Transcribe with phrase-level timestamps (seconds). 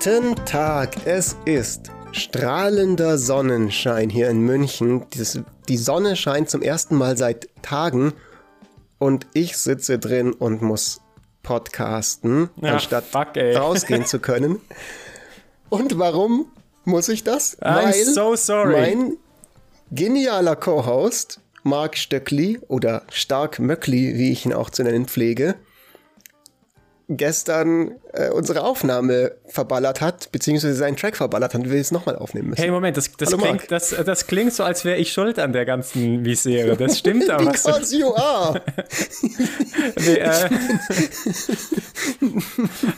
[0.00, 5.04] Guten Tag, es ist strahlender Sonnenschein hier in München.
[5.68, 8.12] die Sonne scheint zum ersten Mal seit Tagen
[8.98, 11.00] und ich sitze drin und muss
[11.42, 14.60] podcasten, ja, anstatt fuck, rausgehen zu können.
[15.68, 16.46] Und warum
[16.84, 17.60] muss ich das?
[17.60, 18.94] I'm Weil so sorry.
[18.94, 19.16] mein
[19.90, 25.56] genialer Co-Host Mark Stöckli oder Stark Möckli, wie ich ihn auch zu nennen pflege,
[27.08, 32.16] gestern äh, unsere Aufnahme verballert hat, beziehungsweise seinen Track verballert hat und wir es nochmal
[32.16, 32.60] aufnehmen müssen.
[32.60, 35.54] Hey, Moment, das, das, Hallo, klingt, das, das klingt so, als wäre ich schuld an
[35.54, 36.76] der ganzen Misere.
[36.76, 37.46] Das stimmt aber.
[37.46, 38.60] Because you are.
[39.96, 40.48] nee, äh,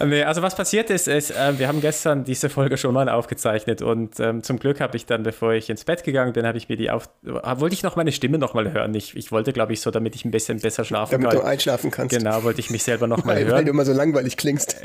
[0.06, 3.80] nee, also was passiert ist, ist, äh, wir haben gestern diese Folge schon mal aufgezeichnet
[3.80, 6.68] und ähm, zum Glück habe ich dann, bevor ich ins Bett gegangen bin, habe ich
[6.68, 8.92] mir die auf, wollte ich noch meine Stimme nochmal hören.
[8.96, 11.36] Ich, ich wollte, glaube ich, so, damit ich ein bisschen besser schlafen damit kann.
[11.36, 12.16] Damit du einschlafen kannst.
[12.16, 13.52] Genau, wollte ich mich selber nochmal hören.
[13.52, 14.76] Weil du immer so langweilig klingst.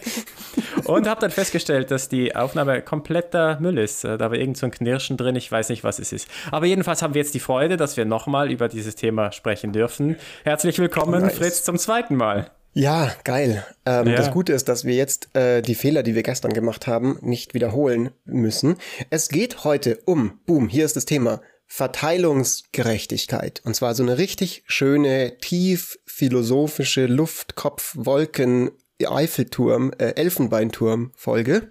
[0.84, 4.04] und habe dann festgestellt, dass die Aufnahme kompletter Müll ist.
[4.04, 6.28] Äh, da war irgend so ein Knirschen drin, ich weiß nicht, was es ist.
[6.50, 10.16] Aber jedenfalls haben wir jetzt die Freude, dass wir nochmal über dieses Thema sprechen dürfen.
[10.44, 11.36] Herzlich willkommen, nice.
[11.36, 12.50] Fritz, zum zweiten Mal.
[12.72, 13.66] Ja, geil.
[13.84, 14.14] Ähm, ja.
[14.14, 17.52] Das Gute ist, dass wir jetzt äh, die Fehler, die wir gestern gemacht haben, nicht
[17.52, 18.76] wiederholen müssen.
[19.10, 21.40] Es geht heute um, boom, hier ist das Thema,
[21.72, 23.62] Verteilungsgerechtigkeit.
[23.64, 28.72] Und zwar so eine richtig schöne, tief philosophische Luftkopf-Wolken-
[29.08, 31.70] Eiffelturm, äh, Elfenbeinturm-Folge,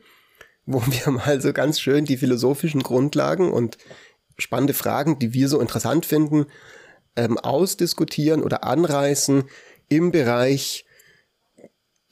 [0.66, 3.78] wo wir mal so ganz schön die philosophischen Grundlagen und
[4.38, 6.46] spannende Fragen, die wir so interessant finden,
[7.16, 9.44] ähm, ausdiskutieren oder anreißen
[9.90, 10.86] im Bereich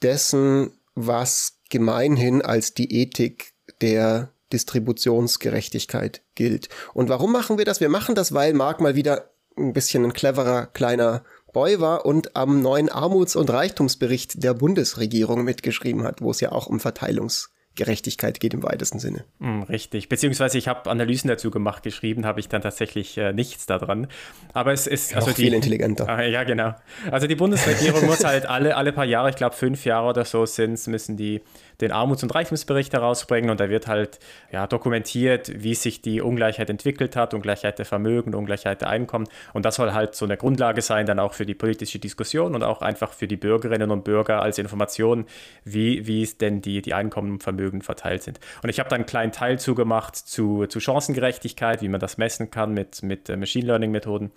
[0.02, 6.68] dessen, was gemeinhin als die Ethik der Distributionsgerechtigkeit gilt.
[6.94, 7.80] Und warum machen wir das?
[7.80, 12.36] Wir machen das, weil Marc mal wieder ein bisschen ein cleverer kleiner Boy war und
[12.36, 17.50] am neuen Armuts- und Reichtumsbericht der Bundesregierung mitgeschrieben hat, wo es ja auch um Verteilungs
[17.78, 19.24] Gerechtigkeit geht im weitesten Sinne.
[19.38, 23.66] Mm, richtig, beziehungsweise ich habe Analysen dazu gemacht, geschrieben habe ich dann tatsächlich äh, nichts
[23.66, 24.08] daran.
[24.52, 26.08] Aber es ist also die, viel intelligenter.
[26.08, 26.74] Ah, ja, genau.
[27.12, 30.44] Also die Bundesregierung muss halt alle, alle paar Jahre, ich glaube fünf Jahre oder so
[30.44, 31.40] sind müssen die
[31.80, 34.18] den Armuts- und Reichtumsbericht herausbringen und da wird halt
[34.50, 39.64] ja, dokumentiert, wie sich die Ungleichheit entwickelt hat, Ungleichheit der Vermögen, Ungleichheit der Einkommen und
[39.64, 42.82] das soll halt so eine Grundlage sein, dann auch für die politische Diskussion und auch
[42.82, 45.26] einfach für die Bürgerinnen und Bürger als Information,
[45.64, 48.40] wie, wie es denn die, die Einkommen und Vermögen verteilt sind.
[48.62, 52.50] Und ich habe da einen kleinen Teil zugemacht zu, zu Chancengerechtigkeit, wie man das messen
[52.50, 54.32] kann mit, mit äh, Machine Learning Methoden.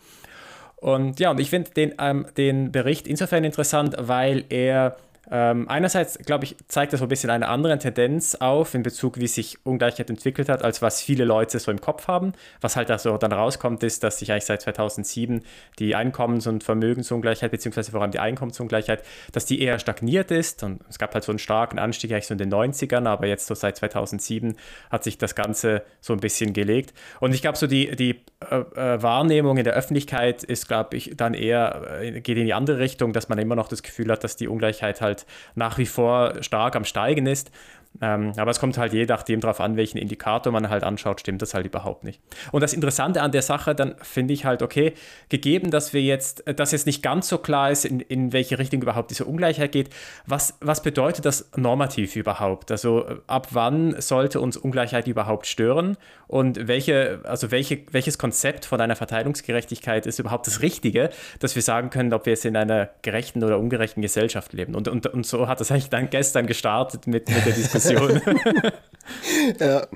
[0.77, 4.97] Und ja, und ich finde den, ähm, den Bericht insofern interessant, weil er
[5.33, 9.17] ähm, einerseits, glaube ich, zeigt das so ein bisschen eine andere Tendenz auf in Bezug,
[9.17, 12.33] wie sich Ungleichheit entwickelt hat, als was viele Leute so im Kopf haben.
[12.59, 15.43] Was halt also dann rauskommt, ist, dass sich eigentlich seit 2007
[15.79, 20.63] die Einkommens- und Vermögensungleichheit, beziehungsweise vor allem die Einkommensungleichheit, dass die eher stagniert ist.
[20.63, 23.47] Und es gab halt so einen starken Anstieg eigentlich so in den 90ern, aber jetzt
[23.47, 24.57] so seit 2007
[24.89, 26.93] hat sich das Ganze so ein bisschen gelegt.
[27.21, 28.19] Und ich glaube, so die, die
[28.49, 32.53] äh, äh, Wahrnehmung in der Öffentlichkeit ist, glaube ich, dann eher, äh, geht in die
[32.53, 35.20] andere Richtung, dass man immer noch das Gefühl hat, dass die Ungleichheit halt
[35.55, 37.51] nach wie vor stark am Steigen ist.
[37.99, 41.41] Ähm, aber es kommt halt je nachdem darauf an, welchen Indikator man halt anschaut, stimmt
[41.41, 42.21] das halt überhaupt nicht.
[42.51, 44.93] Und das Interessante an der Sache, dann finde ich halt, okay,
[45.29, 48.59] gegeben, dass wir jetzt, äh, dass jetzt nicht ganz so klar ist, in, in welche
[48.59, 49.89] Richtung überhaupt diese Ungleichheit geht,
[50.25, 52.71] was, was bedeutet das normativ überhaupt?
[52.71, 55.97] Also äh, ab wann sollte uns Ungleichheit überhaupt stören?
[56.27, 61.09] Und welche, also welche, welches Konzept von einer Verteilungsgerechtigkeit ist überhaupt das Richtige,
[61.39, 64.75] dass wir sagen können, ob wir jetzt in einer gerechten oder ungerechten Gesellschaft leben?
[64.75, 67.80] Und, und, und so hat das eigentlich dann gestern gestartet mit, mit der Diskussion.
[67.81, 68.21] Diskussion.
[69.59, 69.87] ja.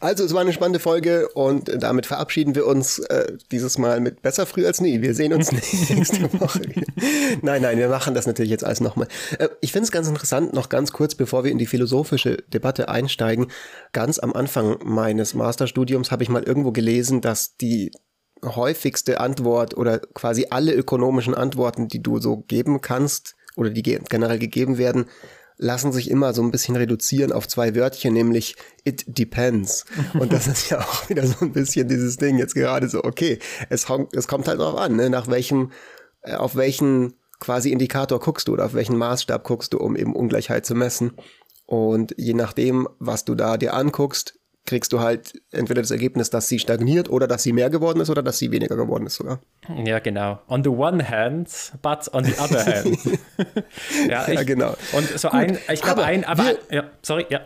[0.00, 4.22] Also es war eine spannende Folge und damit verabschieden wir uns äh, dieses Mal mit
[4.22, 5.00] besser früh als nie.
[5.00, 5.52] Wir sehen uns
[5.90, 6.62] nächste Woche.
[7.42, 9.08] Nein, nein, wir machen das natürlich jetzt alles nochmal.
[9.38, 12.88] Äh, ich finde es ganz interessant, noch ganz kurz, bevor wir in die philosophische Debatte
[12.88, 13.48] einsteigen.
[13.92, 17.90] Ganz am Anfang meines Masterstudiums habe ich mal irgendwo gelesen, dass die
[18.44, 24.38] häufigste Antwort oder quasi alle ökonomischen Antworten, die du so geben kannst oder die generell
[24.38, 25.06] gegeben werden,
[25.58, 29.84] lassen sich immer so ein bisschen reduzieren auf zwei Wörtchen, nämlich it depends.
[30.18, 33.38] Und das ist ja auch wieder so ein bisschen dieses Ding jetzt gerade so, okay,
[33.68, 35.72] es, es kommt halt darauf an, ne, nach welchem,
[36.22, 40.14] äh, auf welchen quasi Indikator guckst du oder auf welchen Maßstab guckst du, um eben
[40.14, 41.12] Ungleichheit zu messen.
[41.66, 44.37] Und je nachdem, was du da dir anguckst,
[44.68, 48.10] kriegst du halt entweder das Ergebnis, dass sie stagniert oder dass sie mehr geworden ist
[48.10, 49.40] oder dass sie weniger geworden ist sogar.
[49.82, 50.40] Ja, genau.
[50.46, 51.48] On the one hand,
[51.80, 52.98] but on the other hand.
[54.08, 54.74] ja, ich, ja, genau.
[54.92, 57.40] Und so Gut, ein, ich glaube ein, aber, wir, ja, sorry, ja.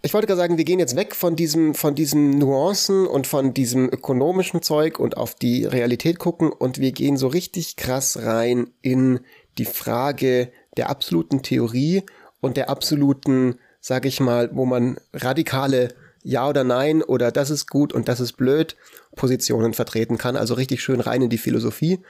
[0.00, 3.52] Ich wollte gerade sagen, wir gehen jetzt weg von diesem, von diesen Nuancen und von
[3.52, 8.70] diesem ökonomischen Zeug und auf die Realität gucken und wir gehen so richtig krass rein
[8.82, 9.18] in
[9.58, 12.04] die Frage der absoluten Theorie
[12.40, 17.68] und der absoluten sage ich mal, wo man radikale Ja oder Nein oder das ist
[17.68, 18.76] gut und das ist blöd
[19.16, 22.00] Positionen vertreten kann, also richtig schön rein in die Philosophie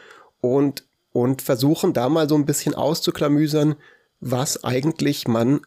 [0.41, 3.77] und, und versuchen da mal so ein bisschen auszuklamüsern,
[4.21, 5.61] was eigentlich man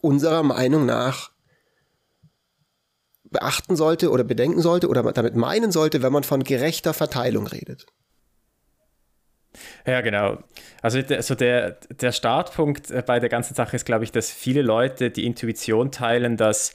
[0.00, 1.30] unserer Meinung nach
[3.32, 7.86] beachten sollte oder bedenken sollte oder damit meinen sollte, wenn man von gerechter Verteilung redet.
[9.86, 10.38] Ja, genau.
[10.80, 14.62] Also, also der, der Startpunkt äh, bei der ganzen Sache ist, glaube ich, dass viele
[14.62, 16.72] Leute die Intuition teilen, dass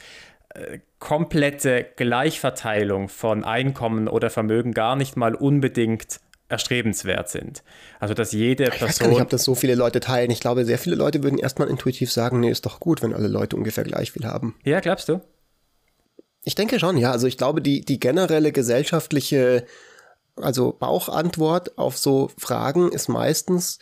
[0.54, 6.20] äh, komplette Gleichverteilung von Einkommen oder Vermögen gar nicht mal unbedingt
[6.50, 7.64] erstrebenswert sind.
[8.00, 8.88] Also dass jede ich Person.
[8.88, 10.32] Ich weiß gar nicht, ob das so viele Leute teilen.
[10.32, 13.28] Ich glaube, sehr viele Leute würden erstmal intuitiv sagen, nee, ist doch gut, wenn alle
[13.28, 14.56] Leute ungefähr gleich viel haben.
[14.64, 15.22] Ja, glaubst du?
[16.44, 17.12] Ich denke schon, ja.
[17.12, 19.66] Also ich glaube, die, die generelle gesellschaftliche,
[20.38, 23.80] also Bauchantwort auf so Fragen ist meistens,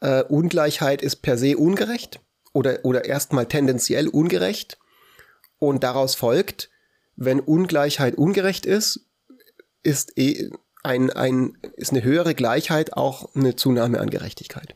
[0.00, 2.20] äh, Ungleichheit ist per se ungerecht
[2.52, 4.78] oder, oder erstmal tendenziell ungerecht.
[5.58, 6.70] Und daraus folgt,
[7.16, 9.06] wenn Ungleichheit ungerecht ist,
[9.82, 10.50] ist, eh
[10.82, 14.74] ein, ein, ist eine höhere Gleichheit auch eine Zunahme an Gerechtigkeit.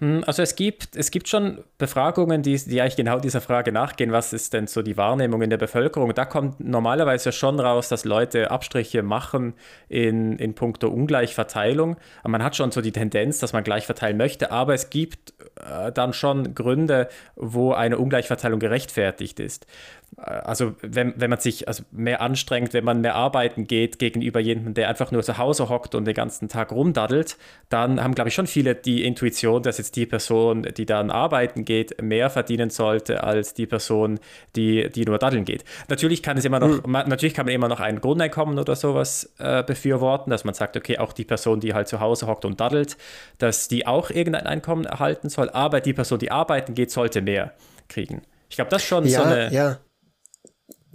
[0.00, 4.10] Hm, also es gibt, es gibt schon Befragungen, die, die eigentlich genau dieser Frage nachgehen,
[4.10, 6.12] was ist denn so die Wahrnehmung in der Bevölkerung.
[6.14, 9.54] Da kommt normalerweise schon raus, dass Leute Abstriche machen
[9.88, 11.96] in, in puncto Ungleichverteilung.
[12.26, 15.92] Man hat schon so die Tendenz, dass man gleich verteilen möchte, aber es gibt äh,
[15.92, 19.66] dann schon Gründe, wo eine Ungleichverteilung gerechtfertigt ist.
[20.16, 24.74] Also wenn, wenn man sich also mehr anstrengt, wenn man mehr arbeiten geht gegenüber jemandem,
[24.74, 27.36] der einfach nur zu Hause hockt und den ganzen Tag rumdaddelt,
[27.68, 31.64] dann haben, glaube ich, schon viele die Intuition, dass jetzt die Person, die dann arbeiten
[31.64, 34.20] geht, mehr verdienen sollte als die Person,
[34.54, 35.64] die, die nur daddeln geht.
[35.88, 36.92] Natürlich kann es immer noch, mhm.
[36.92, 40.76] man, natürlich kann man immer noch ein Grundeinkommen oder sowas äh, befürworten, dass man sagt,
[40.76, 42.96] okay, auch die Person, die halt zu Hause hockt und daddelt,
[43.38, 47.52] dass die auch irgendein Einkommen erhalten soll, aber die Person, die arbeiten geht, sollte mehr
[47.88, 48.22] kriegen.
[48.48, 49.52] Ich glaube, das ist schon ja, so eine.
[49.52, 49.78] Ja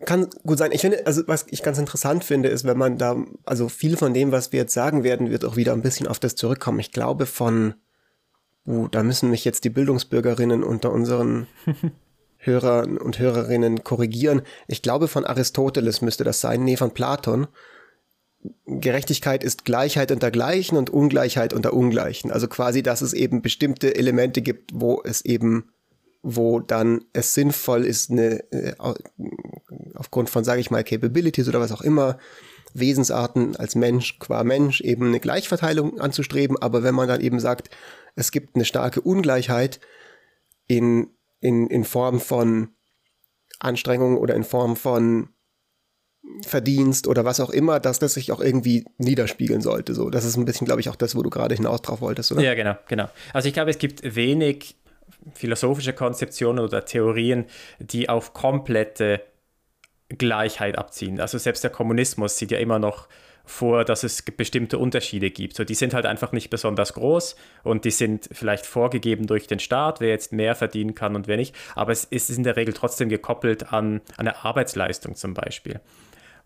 [0.05, 0.71] kann gut sein.
[0.71, 4.13] Ich finde, also was ich ganz interessant finde, ist, wenn man da, also viel von
[4.13, 6.79] dem, was wir jetzt sagen werden, wird auch wieder ein bisschen auf das zurückkommen.
[6.79, 7.75] Ich glaube von,
[8.67, 11.47] uh, da müssen mich jetzt die Bildungsbürgerinnen unter unseren
[12.37, 14.41] Hörern und Hörerinnen korrigieren.
[14.67, 17.47] Ich glaube von Aristoteles müsste das sein, nee, von Platon.
[18.65, 22.31] Gerechtigkeit ist Gleichheit unter Gleichen und Ungleichheit unter Ungleichen.
[22.31, 25.71] Also quasi, dass es eben bestimmte Elemente gibt, wo es eben
[26.21, 28.73] wo dann es sinnvoll ist, eine, äh,
[29.95, 32.17] aufgrund von, sage ich mal, Capabilities oder was auch immer,
[32.73, 36.61] Wesensarten als Mensch qua Mensch eben eine Gleichverteilung anzustreben.
[36.61, 37.69] Aber wenn man dann eben sagt,
[38.15, 39.79] es gibt eine starke Ungleichheit
[40.67, 41.07] in,
[41.39, 42.69] in, in Form von
[43.59, 45.29] Anstrengung oder in Form von
[46.45, 49.95] Verdienst oder was auch immer, dass das sich auch irgendwie niederspiegeln sollte.
[49.95, 52.31] So, das ist ein bisschen, glaube ich, auch das, wo du gerade hinaus drauf wolltest,
[52.31, 52.41] oder?
[52.41, 53.09] Ja, genau, genau.
[53.33, 54.75] Also ich glaube, es gibt wenig
[55.33, 57.45] philosophische Konzeptionen oder Theorien,
[57.79, 59.21] die auf komplette
[60.09, 61.19] Gleichheit abziehen.
[61.19, 63.07] Also selbst der Kommunismus sieht ja immer noch
[63.49, 65.55] vor, dass es bestimmte Unterschiede gibt.
[65.55, 69.59] So, die sind halt einfach nicht besonders groß und die sind vielleicht vorgegeben durch den
[69.59, 71.55] Staat, wer jetzt mehr verdienen kann und wer nicht.
[71.75, 75.79] Aber es ist in der Regel trotzdem gekoppelt an, an eine Arbeitsleistung zum Beispiel.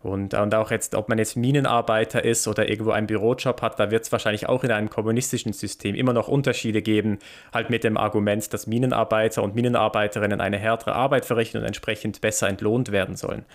[0.04, 3.90] Und, und auch jetzt, ob man jetzt Minenarbeiter ist oder irgendwo einen Bürojob hat, da
[3.90, 7.20] wird es wahrscheinlich auch in einem kommunistischen System immer noch Unterschiede geben,
[7.54, 12.50] halt mit dem Argument, dass Minenarbeiter und Minenarbeiterinnen eine härtere Arbeit verrichten und entsprechend besser
[12.50, 13.46] entlohnt werden sollen.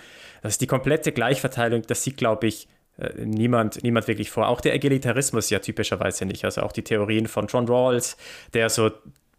[0.42, 4.48] Das ist die komplette Gleichverteilung, das sieht, glaube ich, äh, niemand, niemand wirklich vor.
[4.48, 6.46] Auch der Egalitarismus ja typischerweise nicht.
[6.46, 8.18] Also auch die Theorien von John Rawls,
[8.56, 8.90] der so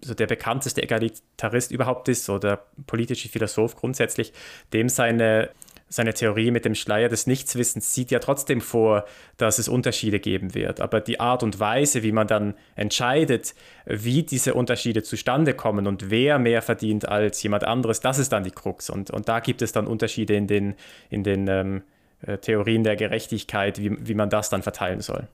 [0.03, 4.33] so der bekannteste Egalitarist überhaupt ist, so der politische Philosoph grundsätzlich,
[4.73, 5.51] dem seine
[5.93, 9.05] seine Theorie mit dem Schleier des Nichtswissens sieht ja trotzdem vor,
[9.37, 10.81] dass es Unterschiede geben wird.
[10.81, 13.57] Aber die Art und Weise, wie man dann entscheidet,
[13.87, 18.45] wie diese Unterschiede zustande kommen und wer mehr verdient als jemand anderes, das ist dann
[18.45, 18.89] die Krux.
[18.89, 20.77] Und, und da gibt es dann Unterschiede in den,
[21.11, 21.83] in den ähm,
[22.23, 25.27] äh, Theorien der Gerechtigkeit, wie, wie man das dann verteilen soll.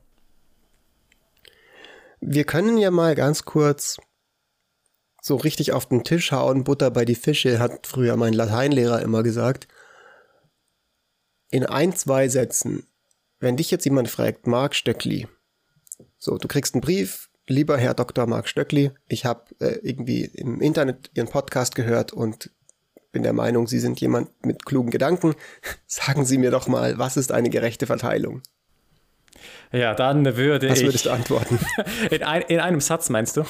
[2.23, 3.99] Wir können ja mal ganz kurz
[5.21, 9.23] so richtig auf den Tisch hauen, Butter bei die Fische, hat früher mein Lateinlehrer immer
[9.23, 9.69] gesagt
[11.51, 12.87] in ein, zwei Sätzen,
[13.41, 15.29] wenn dich jetzt jemand fragt, Marc Stöckli,
[16.19, 18.27] so, du kriegst einen Brief, lieber Herr Dr.
[18.27, 22.51] Marc Stöckli, ich habe äh, irgendwie im Internet Ihren Podcast gehört und
[23.13, 25.35] bin der Meinung, Sie sind jemand mit klugen Gedanken.
[25.87, 28.43] Sagen Sie mir doch mal, was ist eine gerechte Verteilung?
[29.73, 30.85] Ja, dann würde was ich.
[30.85, 31.59] Was würdest du antworten?
[32.11, 33.45] In, ein, in einem Satz meinst du?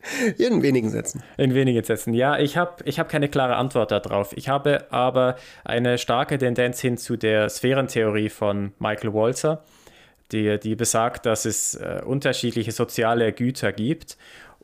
[0.38, 1.22] In wenigen Sätzen.
[1.36, 2.14] In wenigen Sätzen.
[2.14, 4.32] Ja, ich habe ich hab keine klare Antwort darauf.
[4.36, 9.64] Ich habe aber eine starke Tendenz hin zu der Sphärentheorie von Michael Walzer,
[10.32, 14.16] die, die besagt, dass es äh, unterschiedliche soziale Güter gibt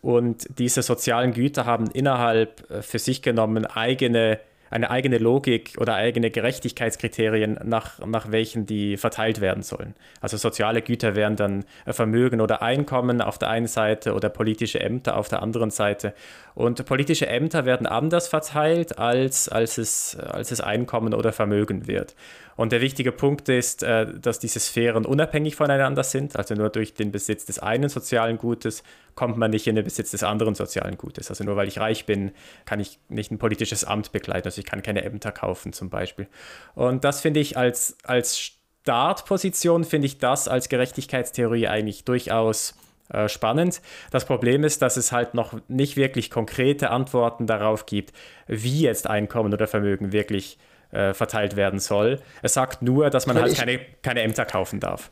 [0.05, 4.39] und diese sozialen Güter haben innerhalb äh, für sich genommen eigene
[4.75, 9.95] eine eigene Logik oder eigene Gerechtigkeitskriterien, nach, nach welchen die verteilt werden sollen.
[10.21, 15.17] Also soziale Güter wären dann Vermögen oder Einkommen auf der einen Seite oder politische Ämter
[15.17, 16.13] auf der anderen Seite.
[16.57, 22.17] Und politische Ämter werden anders verteilt, als, als, es, als es Einkommen oder Vermögen wird.
[22.57, 26.37] Und der wichtige Punkt ist, äh, dass diese Sphären unabhängig voneinander sind.
[26.37, 28.83] Also nur durch den Besitz des einen sozialen Gutes
[29.15, 31.31] kommt man nicht in den Besitz des anderen sozialen Gutes.
[31.31, 32.33] Also nur weil ich reich bin,
[32.65, 34.47] kann ich nicht ein politisches Amt begleiten.
[34.47, 36.27] Also ich kann keine Ämter kaufen zum Beispiel.
[36.75, 42.75] Und das finde ich als, als Startposition, finde ich das als Gerechtigkeitstheorie eigentlich durchaus
[43.09, 43.81] äh, spannend.
[44.11, 48.13] Das Problem ist, dass es halt noch nicht wirklich konkrete Antworten darauf gibt,
[48.47, 50.74] wie jetzt Einkommen oder Vermögen wirklich äh,
[51.15, 52.21] verteilt werden soll.
[52.43, 55.11] Es sagt nur, dass man halt ich, keine, keine Ämter kaufen darf.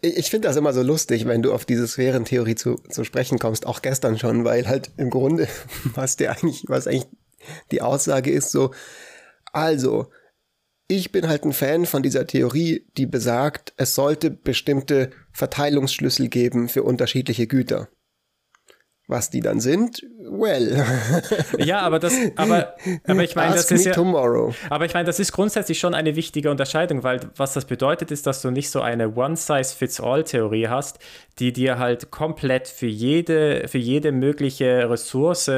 [0.00, 3.66] Ich finde das immer so lustig, wenn du auf diese Sphärentheorie zu, zu sprechen kommst,
[3.66, 5.48] auch gestern schon, weil halt im Grunde,
[5.94, 7.06] was der eigentlich, was eigentlich
[7.70, 8.72] die Aussage ist, so,
[9.52, 10.10] also,
[10.88, 16.68] ich bin halt ein Fan von dieser Theorie, die besagt, es sollte bestimmte Verteilungsschlüssel geben
[16.68, 17.88] für unterschiedliche Güter.
[19.08, 20.84] Was die dann sind, well.
[21.58, 22.74] Ja, aber das, aber,
[23.06, 24.52] aber ich meine, das ist ja, tomorrow.
[24.68, 28.26] aber ich meine, das ist grundsätzlich schon eine wichtige Unterscheidung, weil was das bedeutet, ist,
[28.26, 30.98] dass du nicht so eine One-Size-Fits-All-Theorie hast,
[31.38, 35.52] die dir halt komplett für jede, für jede mögliche Ressource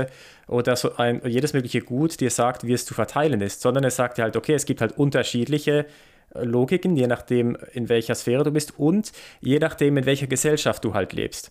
[0.47, 3.97] oder so ein, jedes mögliche Gut dir sagt, wie es zu verteilen ist, sondern es
[3.97, 5.87] sagt dir halt, okay, es gibt halt unterschiedliche
[6.35, 10.93] Logiken, je nachdem, in welcher Sphäre du bist und je nachdem, in welcher Gesellschaft du
[10.93, 11.51] halt lebst.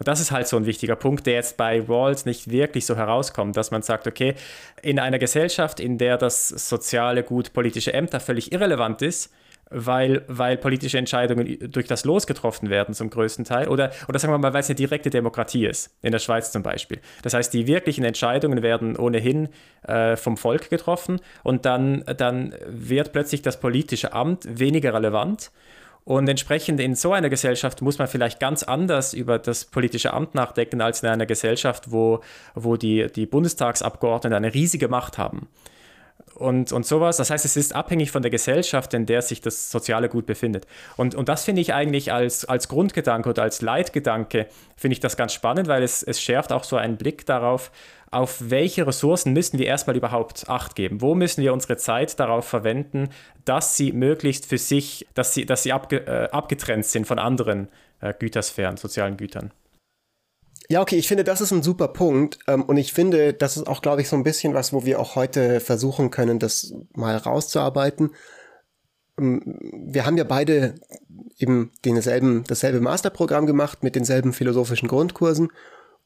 [0.00, 2.96] Und das ist halt so ein wichtiger Punkt, der jetzt bei Rawls nicht wirklich so
[2.96, 4.34] herauskommt, dass man sagt, okay,
[4.80, 9.30] in einer Gesellschaft, in der das soziale Gut politische Ämter völlig irrelevant ist,
[9.68, 13.68] weil, weil politische Entscheidungen durch das Los getroffen werden zum größten Teil.
[13.68, 16.62] Oder, oder sagen wir mal, weil es eine direkte Demokratie ist, in der Schweiz zum
[16.62, 16.98] Beispiel.
[17.22, 19.50] Das heißt, die wirklichen Entscheidungen werden ohnehin
[19.86, 25.50] äh, vom Volk getroffen und dann, dann wird plötzlich das politische Amt weniger relevant
[26.04, 30.34] und entsprechend in so einer Gesellschaft muss man vielleicht ganz anders über das politische Amt
[30.34, 32.20] nachdenken als in einer Gesellschaft, wo,
[32.54, 35.48] wo die, die Bundestagsabgeordneten eine riesige Macht haben.
[36.40, 37.18] Und, und sowas.
[37.18, 40.66] Das heißt, es ist abhängig von der Gesellschaft, in der sich das soziale Gut befindet.
[40.96, 45.18] Und, und das finde ich eigentlich als, als Grundgedanke oder als Leitgedanke, finde ich das
[45.18, 47.70] ganz spannend, weil es, es schärft auch so einen Blick darauf,
[48.10, 51.02] auf welche Ressourcen müssen wir erstmal überhaupt Acht geben?
[51.02, 53.10] Wo müssen wir unsere Zeit darauf verwenden,
[53.44, 57.68] dass sie möglichst für sich, dass sie, dass sie abge, äh, abgetrennt sind von anderen
[58.00, 59.52] äh, Gütersphären, sozialen Gütern?
[60.70, 62.38] Ja, okay, ich finde, das ist ein super Punkt.
[62.46, 65.00] Ähm, und ich finde, das ist auch, glaube ich, so ein bisschen was, wo wir
[65.00, 68.10] auch heute versuchen können, das mal rauszuarbeiten.
[69.18, 70.76] Ähm, wir haben ja beide
[71.38, 75.50] eben denselben, dasselbe Masterprogramm gemacht mit denselben philosophischen Grundkursen.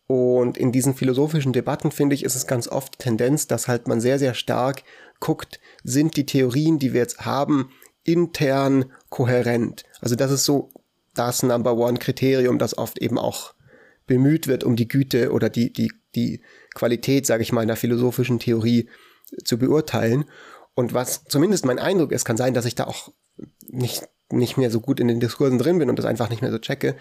[0.07, 4.01] Und in diesen philosophischen Debatten, finde ich, ist es ganz oft Tendenz, dass halt man
[4.01, 4.83] sehr, sehr stark
[5.21, 7.69] guckt, sind die Theorien, die wir jetzt haben,
[8.03, 9.85] intern kohärent.
[10.01, 10.71] Also das ist so
[11.13, 13.54] das Number One Kriterium, das oft eben auch
[14.07, 16.43] bemüht wird, um die Güte oder die, die, die
[16.75, 18.89] Qualität, sage ich mal, einer philosophischen Theorie
[19.45, 20.25] zu beurteilen.
[20.75, 23.13] Und was zumindest mein Eindruck ist, kann sein, dass ich da auch
[23.69, 26.51] nicht, nicht mehr so gut in den Diskursen drin bin und das einfach nicht mehr
[26.51, 26.97] so checke,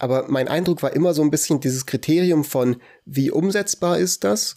[0.00, 4.54] aber mein Eindruck war immer so ein bisschen dieses Kriterium von, wie umsetzbar ist das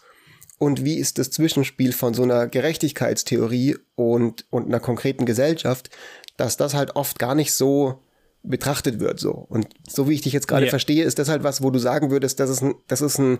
[0.57, 5.89] und wie ist das Zwischenspiel von so einer Gerechtigkeitstheorie und, und einer konkreten Gesellschaft,
[6.37, 8.02] dass das halt oft gar nicht so
[8.43, 9.31] betrachtet wird so.
[9.31, 10.69] Und so wie ich dich jetzt gerade yeah.
[10.69, 13.39] verstehe, ist das halt was, wo du sagen würdest, das ist ein, das ist ein,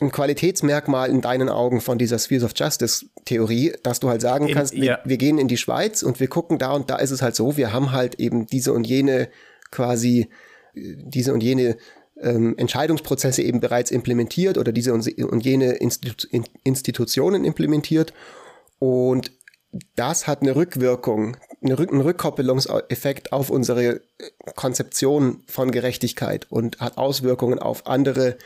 [0.00, 4.48] ein Qualitätsmerkmal in deinen Augen von dieser Spheres of Justice Theorie, dass du halt sagen
[4.52, 5.00] kannst, in, ja.
[5.04, 7.34] wir, wir, gehen in die Schweiz und wir gucken da und da ist es halt
[7.34, 9.28] so, wir haben halt eben diese und jene
[9.70, 10.28] quasi
[10.74, 11.76] äh, diese und jene
[12.20, 16.26] ähm, Entscheidungsprozesse eben bereits implementiert oder diese und, und jene Institu
[16.64, 18.12] Institutionen implementiert.
[18.78, 19.32] Und
[19.96, 24.00] das hat eine Rückwirkung, eine einen Rückkoppelungseffekt auf unsere
[24.54, 28.38] Konzeption von Gerechtigkeit und hat Auswirkungen auf andere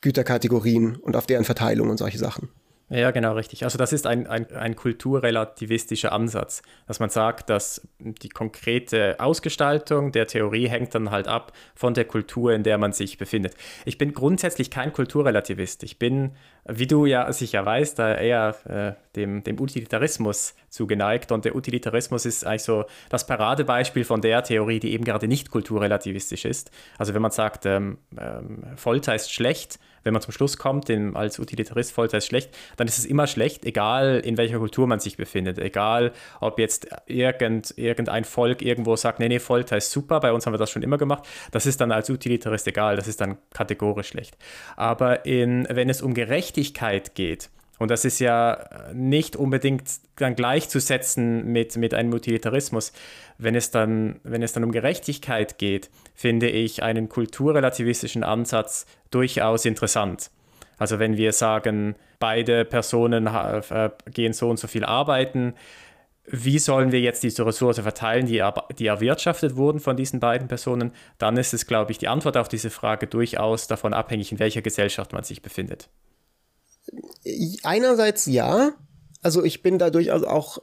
[0.00, 2.48] Güterkategorien und auf deren Verteilung und solche Sachen.
[2.92, 3.62] Ja, genau, richtig.
[3.62, 10.10] Also das ist ein, ein, ein kulturrelativistischer Ansatz, dass man sagt, dass die konkrete Ausgestaltung
[10.10, 13.54] der Theorie hängt dann halt ab von der Kultur, in der man sich befindet.
[13.84, 15.84] Ich bin grundsätzlich kein Kulturrelativist.
[15.84, 16.32] Ich bin,
[16.64, 21.30] wie du ja sicher weißt, eher äh, dem, dem Utilitarismus zu geneigt.
[21.30, 25.52] Und der Utilitarismus ist eigentlich so das Paradebeispiel von der Theorie, die eben gerade nicht
[25.52, 26.72] kulturrelativistisch ist.
[26.98, 31.16] Also wenn man sagt, ähm, ähm, Folter ist schlecht, wenn man zum Schluss kommt, dem,
[31.16, 35.00] als Utilitarist Folter ist schlecht, dann ist es immer schlecht, egal in welcher Kultur man
[35.00, 35.58] sich befindet.
[35.58, 40.46] Egal, ob jetzt irgend, irgendein Volk irgendwo sagt, nee, nee, Folter ist super, bei uns
[40.46, 41.26] haben wir das schon immer gemacht.
[41.50, 44.36] Das ist dann als Utilitarist egal, das ist dann kategorisch schlecht.
[44.76, 47.50] Aber in, wenn es um Gerechtigkeit geht,
[47.80, 49.84] und das ist ja nicht unbedingt
[50.16, 52.92] dann gleichzusetzen mit, mit einem Utilitarismus.
[53.38, 59.64] Wenn es, dann, wenn es dann um Gerechtigkeit geht, finde ich einen kulturrelativistischen Ansatz durchaus
[59.64, 60.30] interessant.
[60.76, 65.54] Also wenn wir sagen, beide Personen äh, gehen so und so viel arbeiten,
[66.26, 68.46] wie sollen wir jetzt diese Ressource verteilen, die,
[68.78, 72.48] die erwirtschaftet wurden von diesen beiden Personen, dann ist es, glaube ich, die Antwort auf
[72.48, 75.88] diese Frage durchaus davon abhängig, in welcher Gesellschaft man sich befindet.
[77.62, 78.72] Einerseits ja,
[79.22, 80.58] also ich bin da durchaus auch,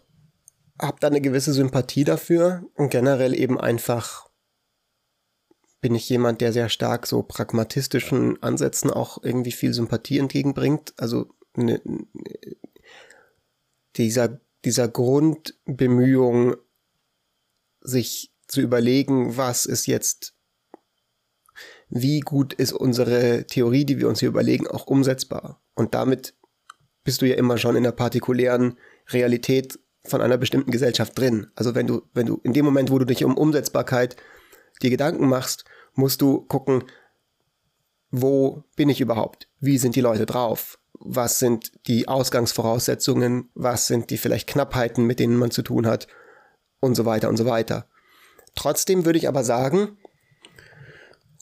[0.81, 4.27] habe da eine gewisse Sympathie dafür und generell eben einfach
[5.79, 10.93] bin ich jemand, der sehr stark so pragmatistischen Ansätzen auch irgendwie viel Sympathie entgegenbringt.
[10.97, 11.81] Also ne,
[13.95, 16.55] dieser, dieser Grundbemühung,
[17.81, 20.33] sich zu überlegen, was ist jetzt,
[21.89, 25.61] wie gut ist unsere Theorie, die wir uns hier überlegen, auch umsetzbar.
[25.73, 26.33] Und damit
[27.03, 28.77] bist du ja immer schon in der partikulären
[29.09, 31.47] Realität von einer bestimmten Gesellschaft drin.
[31.55, 34.15] Also wenn du, wenn du in dem Moment, wo du dich um Umsetzbarkeit
[34.81, 36.83] dir Gedanken machst, musst du gucken,
[38.11, 39.47] wo bin ich überhaupt?
[39.59, 40.79] Wie sind die Leute drauf?
[40.99, 43.49] Was sind die Ausgangsvoraussetzungen?
[43.53, 46.07] Was sind die vielleicht Knappheiten, mit denen man zu tun hat?
[46.79, 47.87] Und so weiter und so weiter.
[48.55, 49.97] Trotzdem würde ich aber sagen,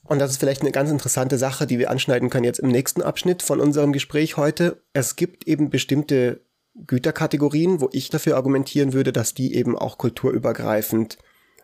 [0.07, 3.01] und das ist vielleicht eine ganz interessante Sache, die wir anschneiden können jetzt im nächsten
[3.01, 4.81] Abschnitt von unserem Gespräch heute.
[4.93, 6.41] Es gibt eben bestimmte
[6.75, 11.17] Güterkategorien, wo ich dafür argumentieren würde, dass die eben auch kulturübergreifend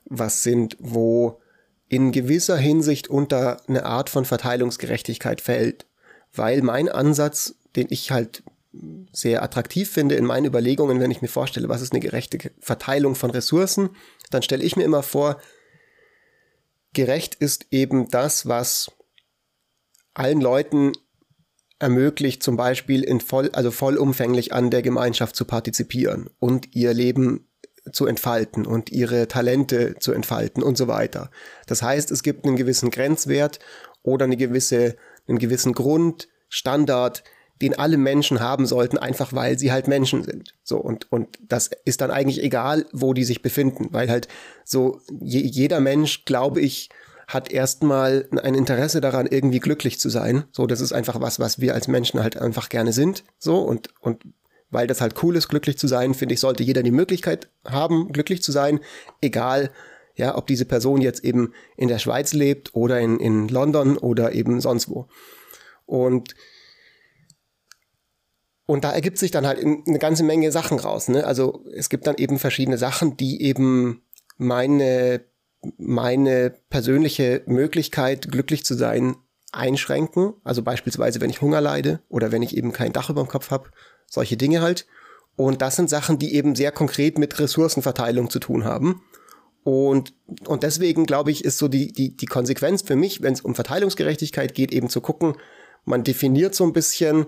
[0.06, 1.40] was sind, wo
[1.88, 5.86] in gewisser Hinsicht unter eine Art von Verteilungsgerechtigkeit fällt.
[6.34, 8.44] Weil mein Ansatz, den ich halt
[9.12, 13.16] sehr attraktiv finde in meinen Überlegungen, wenn ich mir vorstelle, was ist eine gerechte Verteilung
[13.16, 13.90] von Ressourcen,
[14.30, 15.38] dann stelle ich mir immer vor,
[16.94, 18.92] gerecht ist eben das, was
[20.14, 20.92] allen Leuten
[21.80, 27.48] ermöglicht, zum Beispiel in voll, also vollumfänglich an der Gemeinschaft zu partizipieren und ihr Leben
[27.92, 31.32] zu entfalten und ihre Talente zu entfalten und so weiter.
[31.66, 33.60] Das heißt, es gibt einen gewissen Grenzwert
[34.04, 34.96] oder eine gewisse,
[35.28, 37.24] einen gewissen Grundstandard,
[37.62, 40.54] den alle Menschen haben sollten, einfach weil sie halt Menschen sind.
[40.64, 44.28] So, und, und das ist dann eigentlich egal, wo die sich befinden, weil halt
[44.66, 46.90] so je, jeder Mensch, glaube ich,
[47.28, 50.44] hat erstmal ein Interesse daran, irgendwie glücklich zu sein.
[50.52, 53.24] So, das ist einfach was, was wir als Menschen halt einfach gerne sind.
[53.38, 54.24] So, und, und
[54.70, 58.12] weil das halt cool ist, glücklich zu sein, finde ich, sollte jeder die Möglichkeit haben,
[58.12, 58.80] glücklich zu sein,
[59.22, 59.72] egal,
[60.16, 64.34] ja, ob diese Person jetzt eben in der Schweiz lebt oder in, in London oder
[64.34, 65.08] eben sonst wo.
[65.86, 66.36] Und
[68.72, 71.10] und da ergibt sich dann halt eine ganze Menge Sachen raus.
[71.10, 71.26] Ne?
[71.26, 74.02] Also es gibt dann eben verschiedene Sachen, die eben
[74.38, 75.26] meine,
[75.78, 79.18] meine persönliche Möglichkeit, glücklich zu sein,
[79.52, 80.36] einschränken.
[80.46, 83.52] Also beispielsweise, wenn ich Hunger leide oder wenn ich eben kein Dach über dem Kopf
[83.52, 83.72] habe,
[84.08, 84.88] solche Dinge halt.
[85.36, 89.02] Und das sind Sachen, die eben sehr konkret mit Ressourcenverteilung zu tun haben.
[89.66, 90.14] Und,
[90.48, 93.54] und deswegen, glaube ich, ist so die, die, die Konsequenz für mich, wenn es um
[93.54, 95.36] Verteilungsgerechtigkeit geht, eben zu gucken,
[95.84, 97.28] man definiert so ein bisschen,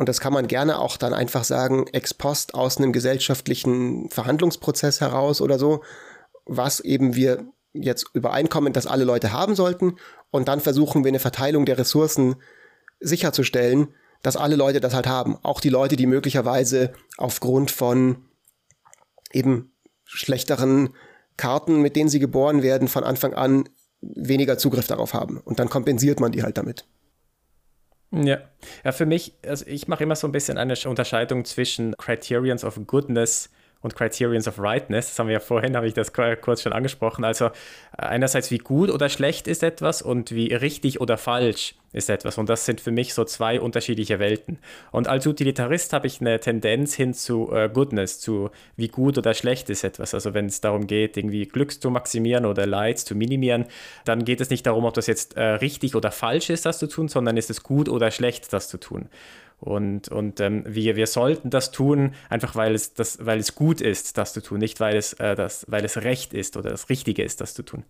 [0.00, 5.02] und das kann man gerne auch dann einfach sagen, ex post aus einem gesellschaftlichen Verhandlungsprozess
[5.02, 5.82] heraus oder so,
[6.46, 9.98] was eben wir jetzt übereinkommen, dass alle Leute haben sollten.
[10.30, 12.36] Und dann versuchen wir eine Verteilung der Ressourcen
[12.98, 13.88] sicherzustellen,
[14.22, 15.36] dass alle Leute das halt haben.
[15.42, 18.24] Auch die Leute, die möglicherweise aufgrund von
[19.34, 19.70] eben
[20.04, 20.94] schlechteren
[21.36, 23.68] Karten, mit denen sie geboren werden, von Anfang an
[24.00, 25.36] weniger Zugriff darauf haben.
[25.36, 26.86] Und dann kompensiert man die halt damit.
[28.12, 28.40] Ja.
[28.84, 32.80] ja, für mich, also ich mache immer so ein bisschen eine Unterscheidung zwischen Criterions of
[32.86, 33.50] Goodness
[33.82, 35.08] und Criterions of Rightness.
[35.08, 37.24] Das haben wir ja vorhin, habe ich das kurz schon angesprochen.
[37.24, 37.50] Also äh,
[37.96, 42.38] einerseits, wie gut oder schlecht ist etwas und wie richtig oder falsch ist etwas.
[42.38, 44.58] Und das sind für mich so zwei unterschiedliche Welten.
[44.92, 49.34] Und als Utilitarist habe ich eine Tendenz hin zu äh, Goodness, zu wie gut oder
[49.34, 50.14] schlecht ist etwas.
[50.14, 53.64] Also wenn es darum geht, irgendwie Glücks zu maximieren oder Leids zu minimieren,
[54.04, 56.86] dann geht es nicht darum, ob das jetzt äh, richtig oder falsch ist, das zu
[56.86, 59.08] tun, sondern ist es gut oder schlecht, das zu tun.
[59.60, 63.80] Und, und ähm, wir, wir sollten das tun, einfach weil es, das, weil es gut
[63.80, 66.88] ist, das zu tun, nicht weil es, äh, das, weil es recht ist oder das
[66.88, 67.84] Richtige ist, das zu tun.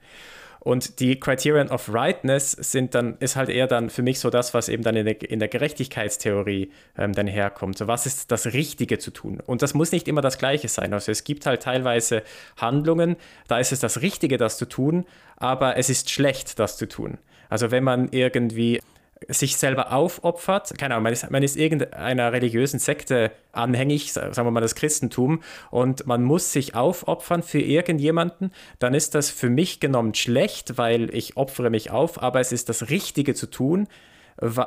[0.61, 4.52] Und die Criterion of Rightness sind dann, ist halt eher dann für mich so das,
[4.52, 7.78] was eben dann in der, in der Gerechtigkeitstheorie ähm, dann herkommt.
[7.78, 9.40] So, was ist das Richtige zu tun?
[9.46, 10.92] Und das muss nicht immer das Gleiche sein.
[10.92, 12.22] Also es gibt halt teilweise
[12.59, 13.16] Handlungen,
[13.48, 15.06] da ist es das Richtige, das zu tun,
[15.37, 17.16] aber es ist schlecht, das zu tun.
[17.48, 18.80] Also wenn man irgendwie
[19.28, 24.50] sich selber aufopfert, keine Ahnung, man ist, man ist irgendeiner religiösen Sekte anhängig, sagen wir
[24.50, 29.80] mal das Christentum, und man muss sich aufopfern für irgendjemanden, dann ist das für mich
[29.80, 33.88] genommen schlecht, weil ich opfere mich auf, aber es ist das Richtige zu tun,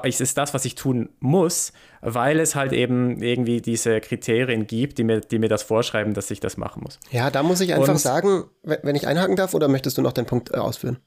[0.04, 5.00] es ist das, was ich tun muss, weil es halt eben irgendwie diese Kriterien gibt,
[5.00, 7.00] die mir, die mir das vorschreiben, dass ich das machen muss.
[7.10, 10.14] Ja, da muss ich einfach und, sagen, wenn ich einhaken darf, oder möchtest du noch
[10.14, 10.98] den Punkt äh, ausführen?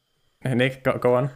[0.54, 1.30] Nee, go, go on.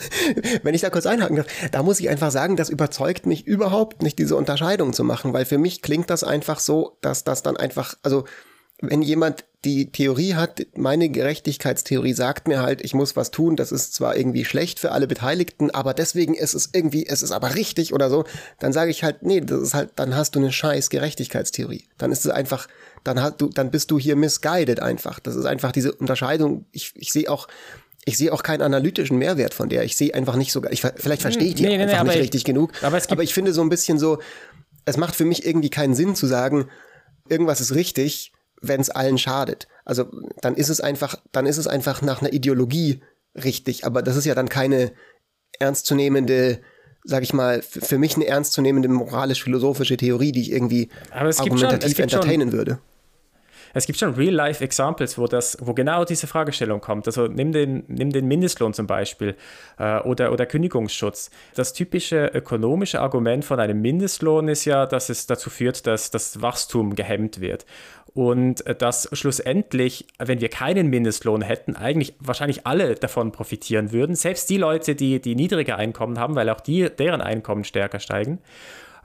[0.62, 4.02] Wenn ich da kurz einhaken darf, da muss ich einfach sagen, das überzeugt mich überhaupt
[4.02, 7.56] nicht, diese Unterscheidung zu machen, weil für mich klingt das einfach so, dass das dann
[7.56, 8.24] einfach, also
[8.80, 13.72] wenn jemand die Theorie hat, meine Gerechtigkeitstheorie sagt mir halt, ich muss was tun, das
[13.72, 17.56] ist zwar irgendwie schlecht für alle Beteiligten, aber deswegen ist es irgendwie, es ist aber
[17.56, 18.24] richtig oder so,
[18.60, 21.88] dann sage ich halt, nee, das ist halt, dann hast du eine scheiß Gerechtigkeitstheorie.
[21.98, 22.68] Dann ist es einfach,
[23.02, 25.18] dann hast du, dann bist du hier misguided einfach.
[25.18, 26.66] Das ist einfach diese Unterscheidung.
[26.70, 27.48] Ich, ich sehe auch,
[28.08, 29.84] ich sehe auch keinen analytischen Mehrwert von der.
[29.84, 32.20] Ich sehe einfach nicht so, ich, vielleicht verstehe ich die nee, nee, einfach nee, nicht
[32.20, 32.72] richtig genug.
[32.82, 34.18] Aber, aber ich finde so ein bisschen so,
[34.86, 36.70] es macht für mich irgendwie keinen Sinn zu sagen,
[37.28, 39.68] irgendwas ist richtig, wenn es allen schadet.
[39.84, 40.06] Also
[40.40, 43.02] dann ist es einfach, dann ist es einfach nach einer Ideologie
[43.34, 43.84] richtig.
[43.84, 44.92] Aber das ist ja dann keine
[45.58, 46.60] ernstzunehmende,
[47.04, 52.50] sag ich mal, für mich eine ernstzunehmende moralisch-philosophische Theorie, die ich irgendwie argumentativ schon, entertainen
[52.50, 52.78] schon, würde
[53.74, 57.06] es gibt schon Real-Life-Examples, wo, wo genau diese Fragestellung kommt.
[57.06, 59.36] Also nimm den, nimm den Mindestlohn zum Beispiel
[59.78, 61.30] äh, oder, oder Kündigungsschutz.
[61.54, 66.40] Das typische ökonomische Argument von einem Mindestlohn ist ja, dass es dazu führt, dass das
[66.42, 67.66] Wachstum gehemmt wird.
[68.14, 74.14] Und äh, dass schlussendlich, wenn wir keinen Mindestlohn hätten, eigentlich wahrscheinlich alle davon profitieren würden.
[74.14, 78.38] Selbst die Leute, die, die niedrige Einkommen haben, weil auch die, deren Einkommen stärker steigen.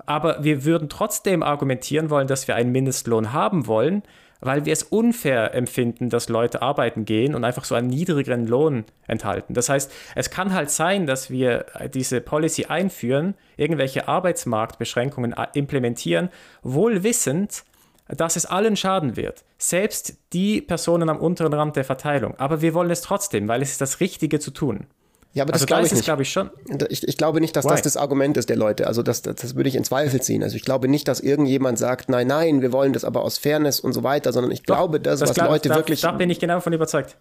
[0.06, 4.04] Aber wir würden trotzdem argumentieren wollen, dass wir einen Mindestlohn haben wollen,
[4.44, 8.84] weil wir es unfair empfinden, dass Leute arbeiten gehen und einfach so einen niedrigeren Lohn
[9.08, 9.54] enthalten.
[9.54, 16.30] Das heißt, es kann halt sein, dass wir diese Policy einführen, irgendwelche Arbeitsmarktbeschränkungen implementieren,
[16.62, 17.64] wohl wissend,
[18.10, 22.36] dass es allen schaden wird, selbst die Personen am unteren Rand der Verteilung.
[22.38, 24.88] Aber wir wollen es trotzdem, weil es ist das Richtige zu tun.
[25.34, 26.04] Ja, aber das also glaube ich nicht.
[26.04, 26.52] glaube ich schon.
[26.90, 27.70] Ich, ich, glaube nicht, dass Why?
[27.70, 28.86] das das Argument ist der Leute.
[28.86, 30.44] Also das, das, das würde ich in Zweifel ziehen.
[30.44, 33.80] Also ich glaube nicht, dass irgendjemand sagt, nein, nein, wir wollen das aber aus Fairness
[33.80, 36.02] und so weiter, sondern ich Doch, glaube, dass das was glaub, Leute da, wirklich.
[36.02, 37.18] Da bin ich genau von überzeugt.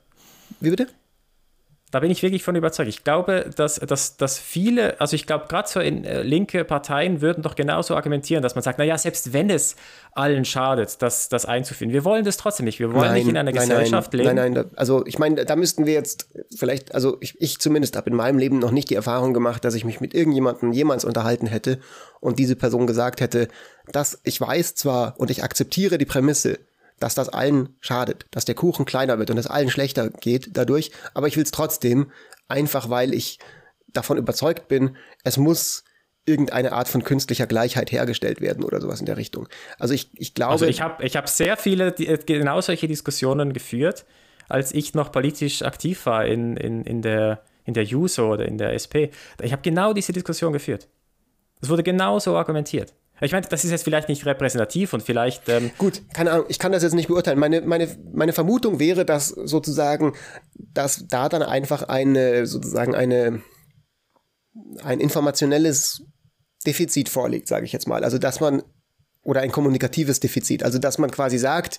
[0.61, 0.88] Wie bitte?
[1.92, 2.88] Da bin ich wirklich von überzeugt.
[2.88, 7.20] Ich glaube, dass, dass, dass viele, also ich glaube, gerade so in äh, linke Parteien
[7.20, 9.76] würden doch genauso argumentieren, dass man sagt, naja, selbst wenn es
[10.12, 12.81] allen schadet, das, das einzuführen, wir wollen das trotzdem nicht.
[12.81, 14.37] Wir wollen nein, nicht in einer nein, Gesellschaft nein, leben.
[14.37, 18.09] Nein, nein, also ich meine, da müssten wir jetzt vielleicht, also ich, ich zumindest habe
[18.09, 21.46] in meinem Leben noch nicht die Erfahrung gemacht, dass ich mich mit irgendjemandem jemals unterhalten
[21.46, 21.78] hätte
[22.20, 23.48] und diese Person gesagt hätte,
[23.92, 26.59] dass ich weiß zwar und ich akzeptiere die Prämisse,
[27.02, 30.92] dass das allen schadet, dass der Kuchen kleiner wird und es allen schlechter geht dadurch.
[31.14, 32.10] Aber ich will es trotzdem,
[32.48, 33.38] einfach weil ich
[33.88, 35.84] davon überzeugt bin, es muss
[36.24, 39.48] irgendeine Art von künstlicher Gleichheit hergestellt werden oder sowas in der Richtung.
[39.78, 40.52] Also ich, ich glaube.
[40.52, 44.04] Also ich habe ich hab sehr viele äh, genau solche Diskussionen geführt,
[44.48, 48.58] als ich noch politisch aktiv war in, in, in der in der JUSO oder in
[48.58, 49.10] der SP.
[49.40, 50.88] Ich habe genau diese Diskussion geführt.
[51.60, 52.92] Es wurde genauso argumentiert.
[53.22, 55.48] Ich meine, das ist jetzt vielleicht nicht repräsentativ und vielleicht.
[55.48, 57.38] Ähm Gut, keine Ahnung, ich kann das jetzt nicht beurteilen.
[57.38, 60.14] Meine, meine, meine Vermutung wäre, dass sozusagen,
[60.56, 63.40] dass da dann einfach eine, sozusagen eine,
[64.82, 66.02] ein informationelles
[66.66, 68.02] Defizit vorliegt, sage ich jetzt mal.
[68.02, 68.62] Also, dass man,
[69.22, 71.78] oder ein kommunikatives Defizit, also dass man quasi sagt,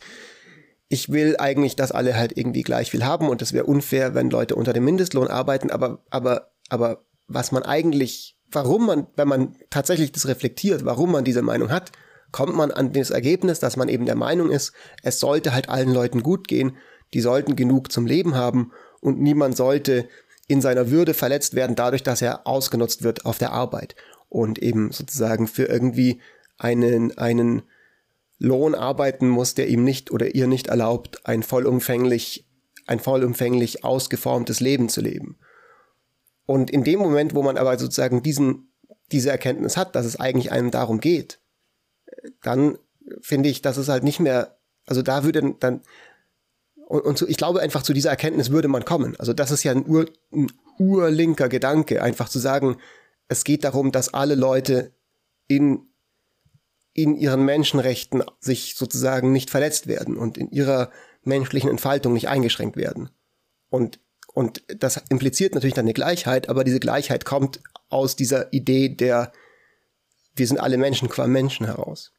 [0.87, 4.29] ich will eigentlich, dass alle halt irgendwie gleich viel haben und es wäre unfair, wenn
[4.29, 9.55] Leute unter dem Mindestlohn arbeiten, aber, aber, aber was man eigentlich warum man, wenn man
[9.69, 11.91] tatsächlich das reflektiert, warum man diese Meinung hat,
[12.31, 15.93] kommt man an das Ergebnis, dass man eben der Meinung ist, es sollte halt allen
[15.93, 16.75] Leuten gut gehen,
[17.13, 20.07] die sollten genug zum Leben haben und niemand sollte
[20.47, 23.95] in seiner Würde verletzt werden dadurch, dass er ausgenutzt wird auf der Arbeit
[24.29, 26.19] und eben sozusagen für irgendwie
[26.57, 27.61] einen, einen
[28.39, 32.45] Lohn arbeiten muss, der ihm nicht oder ihr nicht erlaubt, ein vollumfänglich,
[32.87, 35.37] ein vollumfänglich ausgeformtes Leben zu leben.
[36.45, 38.73] Und in dem Moment, wo man aber sozusagen diesen,
[39.11, 41.39] diese Erkenntnis hat, dass es eigentlich einem darum geht,
[42.41, 42.77] dann
[43.21, 45.81] finde ich, dass es halt nicht mehr, also da würde dann,
[46.87, 49.15] und, und so, ich glaube einfach zu dieser Erkenntnis würde man kommen.
[49.19, 52.77] Also das ist ja ein, Ur, ein urlinker Gedanke, einfach zu sagen,
[53.27, 54.91] es geht darum, dass alle Leute
[55.47, 55.87] in
[56.93, 60.91] in ihren Menschenrechten sich sozusagen nicht verletzt werden und in ihrer
[61.23, 63.09] menschlichen Entfaltung nicht eingeschränkt werden.
[63.69, 63.99] Und,
[64.33, 69.31] und das impliziert natürlich dann eine Gleichheit, aber diese Gleichheit kommt aus dieser Idee der,
[70.35, 72.11] wir sind alle Menschen qua Menschen heraus.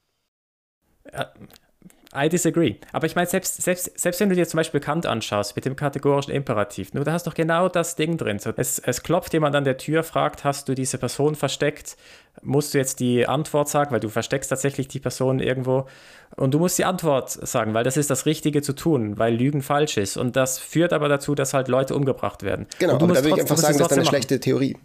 [2.16, 2.76] I disagree.
[2.92, 5.74] Aber ich meine, selbst, selbst, selbst wenn du dir zum Beispiel Kant anschaust mit dem
[5.74, 8.38] kategorischen Imperativ, nur da hast doch genau das Ding drin.
[8.38, 11.96] So, es, es klopft jemand an der Tür, fragt, hast du diese Person versteckt?
[12.42, 15.88] Musst du jetzt die Antwort sagen, weil du versteckst tatsächlich die Person irgendwo.
[16.36, 19.62] Und du musst die Antwort sagen, weil das ist das Richtige zu tun, weil Lügen
[19.62, 20.16] falsch ist.
[20.16, 22.66] Und das führt aber dazu, dass halt Leute umgebracht werden.
[22.78, 24.76] Genau, aber da würde ich einfach sagen, das ist eine schlechte Theorie.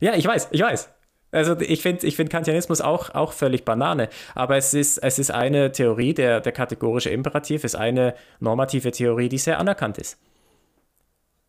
[0.00, 0.90] Ja, ich weiß, ich weiß.
[1.32, 5.30] Also ich finde ich find Kantianismus auch, auch völlig Banane, aber es ist, es ist
[5.30, 10.18] eine Theorie, der, der kategorische Imperativ ist eine normative Theorie, die sehr anerkannt ist.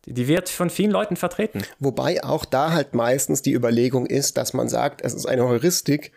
[0.04, 1.62] Die wird von vielen Leuten vertreten.
[1.78, 6.12] Wobei auch da halt meistens die Überlegung ist, dass man sagt, es ist eine Heuristik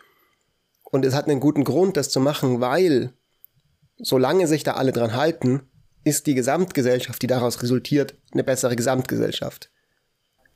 [0.92, 3.14] und es hat einen guten Grund, das zu machen, weil
[3.98, 5.62] solange sich da alle dran halten,
[6.04, 9.72] ist die Gesamtgesellschaft, die daraus resultiert, eine bessere Gesamtgesellschaft.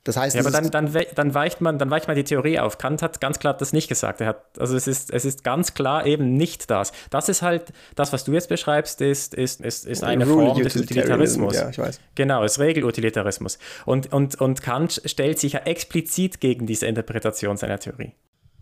[0.03, 2.77] Das heißt, ja, aber dann, dann, dann, weicht man, dann weicht man die Theorie auf.
[2.77, 4.21] Kant hat ganz klar das nicht gesagt.
[4.21, 6.91] Er hat, also es ist, es ist ganz klar eben nicht das.
[7.09, 10.75] Das ist halt, das, was du jetzt beschreibst, ist, ist, ist, ist eine Form des
[10.75, 11.55] Utilitarismus.
[11.55, 11.99] Ja, ich weiß.
[12.13, 13.57] Genau, ist Regelutilitarismus.
[13.87, 18.13] Und, und, und Kant stellt sich ja explizit gegen diese Interpretation seiner Theorie.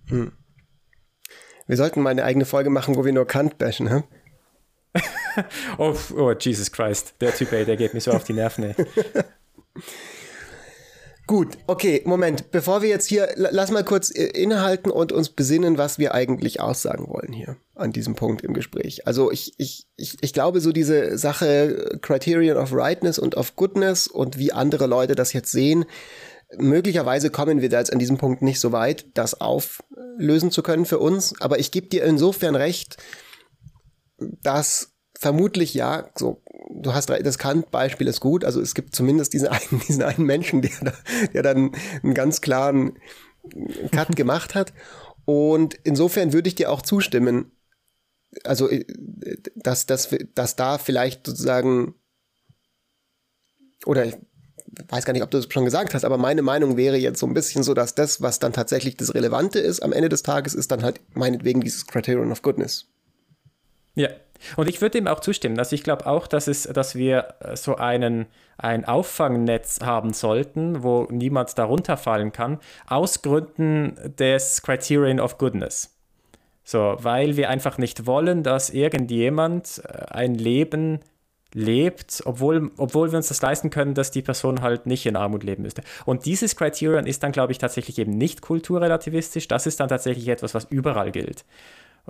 [0.08, 0.32] Hm.
[1.68, 4.04] Wir sollten mal eine eigene Folge machen, wo wir nur Kant bashen, hä?
[5.78, 7.16] oh, oh, Jesus Christ.
[7.22, 8.76] Der Typ, ey, der geht mir so auf die Nerven, ey.
[11.26, 12.52] Gut, okay, Moment.
[12.52, 16.60] Bevor wir jetzt hier, lass mal kurz äh, innehalten und uns besinnen, was wir eigentlich
[16.60, 19.08] aussagen wollen hier an diesem Punkt im Gespräch.
[19.08, 23.56] Also ich, ich, ich, ich glaube, so diese Sache äh, Criterion of Rightness und of
[23.56, 25.86] Goodness und wie andere Leute das jetzt sehen,
[26.58, 30.86] möglicherweise kommen wir da jetzt an diesem Punkt nicht so weit, das auflösen zu können
[30.86, 31.40] für uns.
[31.42, 32.98] Aber ich gebe dir insofern recht,
[34.18, 38.46] dass vermutlich ja, so du hast das Kant-Beispiel ist gut.
[38.46, 40.94] Also es gibt zumindest diesen einen, diesen einen Menschen, der, da,
[41.34, 41.72] der dann
[42.04, 42.98] einen ganz klaren
[43.92, 44.74] Cut gemacht hat.
[45.26, 47.52] Und insofern würde ich dir auch zustimmen,
[48.44, 48.86] also äh,
[49.56, 51.96] dass, dass, dass da vielleicht sozusagen,
[53.86, 54.06] oder
[54.90, 57.28] weiß gar nicht, ob du es schon gesagt hast, aber meine Meinung wäre jetzt so
[57.28, 60.54] ein bisschen so, dass das, was dann tatsächlich das Relevante ist am Ende des Tages,
[60.54, 62.88] ist dann halt meinetwegen dieses Criterion of Goodness.
[63.96, 64.10] Ja,
[64.58, 65.58] und ich würde ihm auch zustimmen.
[65.60, 68.26] Also ich glaube auch, dass, es, dass wir äh, so einen,
[68.58, 75.98] ein Auffangnetz haben sollten, wo niemand darunter fallen kann, aus Gründen des Criterion of Goodness.
[76.64, 81.00] So, weil wir einfach nicht wollen, dass irgendjemand äh, ein Leben
[81.54, 85.44] lebt, obwohl, obwohl wir uns das leisten können, dass die Person halt nicht in Armut
[85.44, 85.84] leben müsste.
[86.06, 89.48] Und dieses Criterion ist dann, glaube ich, tatsächlich eben nicht kulturrelativistisch.
[89.48, 91.46] Das ist dann tatsächlich etwas, was überall gilt.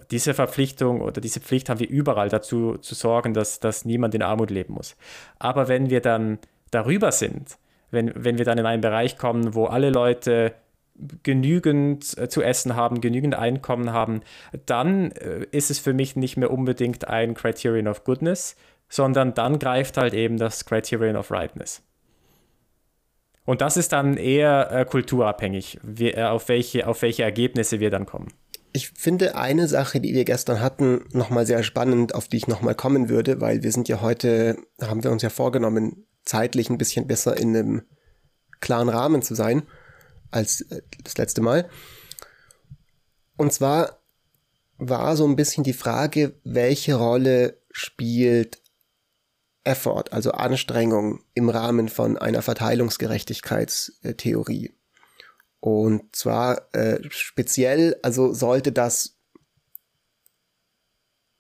[0.10, 4.24] Diese Verpflichtung oder diese Pflicht haben wir überall dazu zu sorgen, dass, dass niemand in
[4.24, 4.96] Armut leben muss.
[5.38, 6.40] Aber wenn wir dann
[6.72, 7.58] darüber sind,
[7.92, 10.56] wenn, wenn wir dann in einen Bereich kommen, wo alle Leute
[11.24, 14.22] genügend äh, zu essen haben, genügend Einkommen haben,
[14.66, 18.56] dann äh, ist es für mich nicht mehr unbedingt ein Criterion of Goodness,
[18.94, 21.82] sondern dann greift halt eben das Criterion of Rightness.
[23.46, 27.90] Und das ist dann eher äh, kulturabhängig, wie, äh, auf, welche, auf welche Ergebnisse wir
[27.90, 28.30] dann kommen
[28.74, 32.74] ich finde eine Sache, die wir gestern hatten, nochmal sehr spannend, auf die ich nochmal
[32.74, 37.06] kommen würde, weil wir sind ja heute, haben wir uns ja vorgenommen, zeitlich ein bisschen
[37.06, 37.82] besser in einem
[38.60, 39.64] klaren Rahmen zu sein
[40.32, 41.70] als äh, das letzte Mal.
[43.38, 44.00] Und zwar
[44.78, 48.63] war so ein bisschen die Frage, welche Rolle spielt
[49.64, 54.74] Effort, also Anstrengung im Rahmen von einer Verteilungsgerechtigkeitstheorie.
[55.60, 59.18] Und zwar äh, speziell, also sollte das,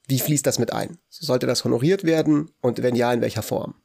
[0.08, 1.00] wie fließt das mit ein?
[1.10, 3.76] Sollte das honoriert werden und wenn ja, in welcher Form?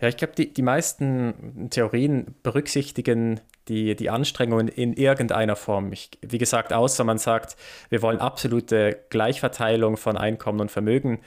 [0.00, 5.92] Ja, ich glaube, die, die meisten Theorien berücksichtigen die, die Anstrengungen in irgendeiner Form.
[5.92, 7.56] Ich, wie gesagt, außer man sagt,
[7.88, 11.20] wir wollen absolute Gleichverteilung von Einkommen und Vermögen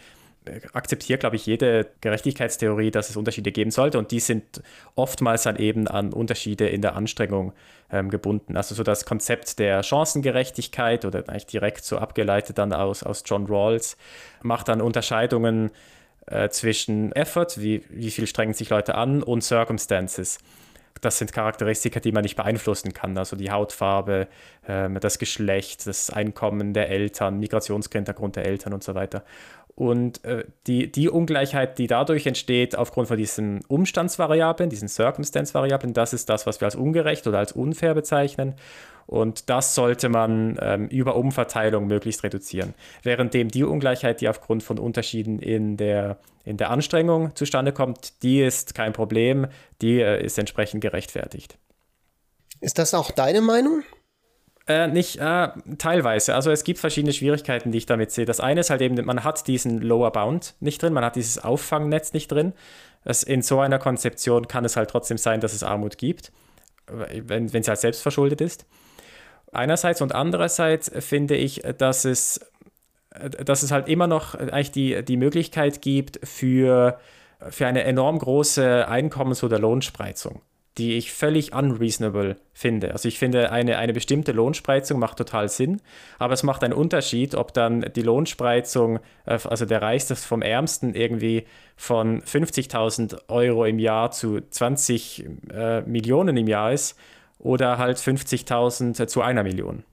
[0.74, 4.62] akzeptiert, glaube ich, jede Gerechtigkeitstheorie, dass es Unterschiede geben sollte und die sind
[4.96, 7.54] oftmals dann eben an Unterschiede in der Anstrengung
[7.92, 8.58] ähm, gebunden.
[8.58, 13.46] Also so das Konzept der Chancengerechtigkeit oder eigentlich direkt so abgeleitet dann aus, aus John
[13.48, 13.98] Rawls
[14.42, 15.72] macht dann Unterscheidungen
[16.28, 20.40] äh, zwischen Effort, wie, wie viel strengen sich Leute an, und Circumstances
[21.02, 23.18] das sind Charakteristika, die man nicht beeinflussen kann.
[23.18, 24.28] Also die Hautfarbe,
[24.68, 29.24] ähm, das Geschlecht, das Einkommen der Eltern, Migrationshintergrund der Eltern und so weiter.
[29.76, 36.14] Und äh, die, die Ungleichheit, die dadurch entsteht, aufgrund von diesen Umstandsvariablen, diesen Circumstance-Variablen, das
[36.14, 38.54] ist das, was wir als ungerecht oder als unfair bezeichnen.
[39.06, 42.74] Und das sollte man ähm, über Umverteilung möglichst reduzieren.
[43.04, 48.42] Währenddem die Ungleichheit, die aufgrund von Unterschieden in der, in der Anstrengung zustande kommt, die
[48.42, 49.48] ist kein Problem,
[49.82, 51.58] die äh, ist entsprechend gerechtfertigt.
[52.62, 53.84] Ist das auch deine Meinung?
[54.66, 56.34] Äh, nicht äh, teilweise.
[56.36, 58.24] Also es gibt verschiedene Schwierigkeiten, die ich damit sehe.
[58.24, 61.44] Das eine ist halt eben, man hat diesen Lower Bound nicht drin, man hat dieses
[61.44, 62.54] Auffangnetz nicht drin.
[63.04, 66.32] Es, in so einer Konzeption kann es halt trotzdem sein, dass es Armut gibt,
[66.88, 68.66] wenn, wenn sie halt selbst verschuldet ist.
[69.54, 72.40] Einerseits und andererseits finde ich, dass es,
[73.44, 77.00] dass es halt immer noch eigentlich die, die Möglichkeit gibt für,
[77.50, 80.42] für eine enorm große Einkommens- oder Lohnspreizung
[80.78, 82.94] die ich völlig unreasonable finde.
[82.94, 85.82] Also ich finde, eine, eine bestimmte Lohnspreizung macht total Sinn,
[86.18, 90.96] aber es macht einen Unterschied, ob dann die Lohnspreizung, äh, also der Reichste vom Ärmsten
[90.96, 96.98] irgendwie von 50.000 Euro im Jahr zu 20 äh, Millionen im Jahr ist
[97.44, 99.84] oder halt 50.000 zu einer Million.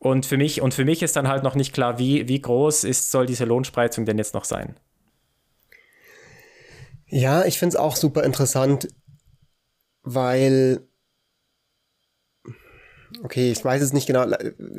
[0.00, 2.84] Und für mich, und für mich ist dann halt noch nicht klar, wie, wie groß
[2.84, 4.76] ist, soll diese Lohnspreizung denn jetzt noch sein?
[7.06, 8.88] Ja, ich finde es auch super interessant,
[10.02, 10.88] weil,
[13.22, 14.26] okay, ich weiß es nicht genau,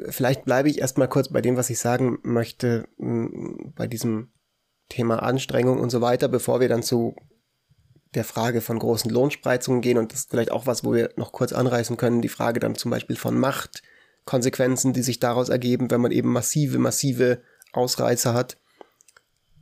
[0.10, 4.32] vielleicht bleibe ich erstmal kurz bei dem, was ich sagen möchte, bei diesem
[4.90, 7.16] Thema Anstrengung und so weiter, bevor wir dann zu
[8.14, 9.98] der Frage von großen Lohnspreizungen gehen.
[9.98, 12.76] Und das ist vielleicht auch was, wo wir noch kurz anreißen können, die Frage dann
[12.76, 18.58] zum Beispiel von Machtkonsequenzen, die sich daraus ergeben, wenn man eben massive, massive Ausreizer hat.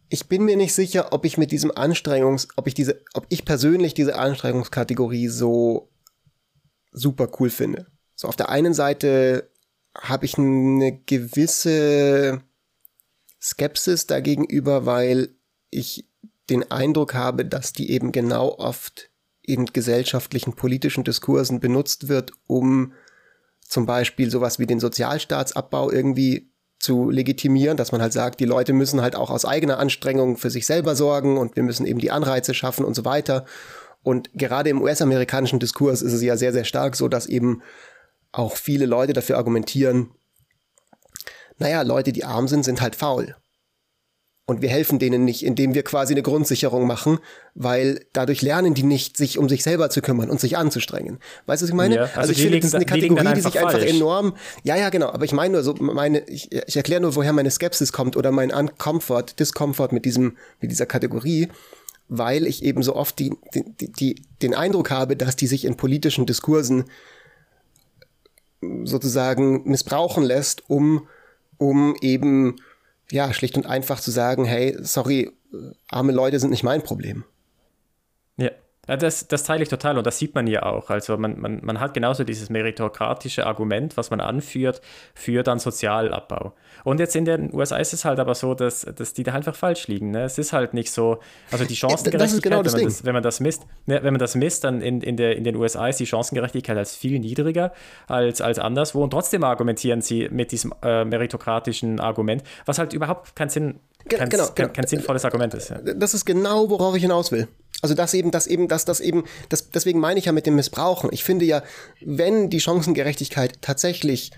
[0.10, 3.46] Ich bin mir nicht sicher, ob ich mit diesem Anstrengungs, ob ich diese, ob ich
[3.46, 5.90] persönlich diese Anstrengungskategorie so
[6.92, 7.86] super cool finde.
[8.16, 9.50] So auf der einen Seite
[9.96, 12.42] habe ich eine gewisse
[13.40, 15.30] Skepsis dagegenüber, weil
[15.70, 16.09] ich
[16.50, 19.10] den Eindruck habe, dass die eben genau oft
[19.42, 22.94] in gesellschaftlichen politischen Diskursen benutzt wird, um
[23.62, 28.74] zum Beispiel sowas wie den Sozialstaatsabbau irgendwie zu legitimieren, dass man halt sagt, die Leute
[28.74, 32.12] müssen halt auch aus eigener Anstrengung für sich selber sorgen und wir müssen eben die
[32.12, 33.46] Anreize schaffen und so weiter.
[34.02, 37.62] Und gerade im US-amerikanischen Diskurs ist es ja sehr, sehr stark so, dass eben
[38.32, 40.12] auch viele Leute dafür argumentieren,
[41.58, 43.36] naja, Leute, die arm sind, sind halt faul.
[44.50, 47.20] Und wir helfen denen nicht, indem wir quasi eine Grundsicherung machen,
[47.54, 51.20] weil dadurch lernen die nicht, sich um sich selber zu kümmern und sich anzustrengen.
[51.46, 51.96] Weißt du, was ich meine?
[51.96, 53.94] Ja, also, also ich finde, das ist eine Kategorie, die sich einfach falsch.
[53.94, 54.36] enorm.
[54.64, 55.12] Ja, ja, genau.
[55.12, 58.32] Aber ich meine nur so, meine, ich, ich erkläre nur, woher meine Skepsis kommt oder
[58.32, 61.50] mein Uncomfort, Discomfort mit diesem, mit dieser Kategorie,
[62.08, 65.78] weil ich eben so oft die, die, die, den Eindruck habe, dass die sich in
[65.78, 66.86] politischen Diskursen
[68.84, 71.08] sozusagen missbrauchen lässt, um,
[71.60, 72.56] um eben
[73.12, 75.32] ja, schlicht und einfach zu sagen, hey, sorry,
[75.89, 77.24] arme Leute sind nicht mein Problem.
[78.89, 78.97] Ja.
[78.97, 80.89] Das, das teile ich total und das sieht man ja auch.
[80.89, 84.82] Also man, man, man hat genauso dieses meritokratische Argument, was man anführt,
[85.13, 86.54] für dann Sozialabbau.
[86.84, 89.56] Und jetzt in den USA ist es halt aber so, dass, dass die da einfach
[89.56, 90.12] falsch liegen.
[90.12, 90.23] Ne?
[90.23, 91.19] Es ist halt nicht so,
[91.52, 94.36] also die Chancengerechtigkeit, genau wenn, man das, wenn, man das, misst, ne, wenn man das
[94.36, 97.73] misst, dann in, in, der, in den USA ist die Chancengerechtigkeit als viel niedriger
[98.08, 103.36] als, als anderswo und trotzdem argumentieren sie mit diesem äh, meritokratischen Argument, was halt überhaupt
[103.36, 105.69] keinen Sinn kein, genau, kein, kein sinnvolles Argument ist.
[105.69, 105.80] Ja.
[105.80, 107.47] Das ist genau, worauf ich hinaus will.
[107.82, 110.56] Also das eben, das eben, dass das eben, das, deswegen meine ich ja mit dem
[110.56, 111.10] Missbrauchen.
[111.13, 111.63] Ich finde ja,
[112.02, 114.32] wenn die Chancengerechtigkeit tatsächlich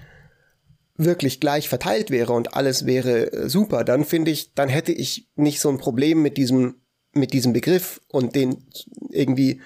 [0.95, 5.27] wirklich gleich verteilt wäre und alles wäre äh, super, dann finde ich, dann hätte ich
[5.35, 6.75] nicht so ein Problem mit diesem,
[7.13, 8.67] mit diesem Begriff und den
[9.09, 9.61] irgendwie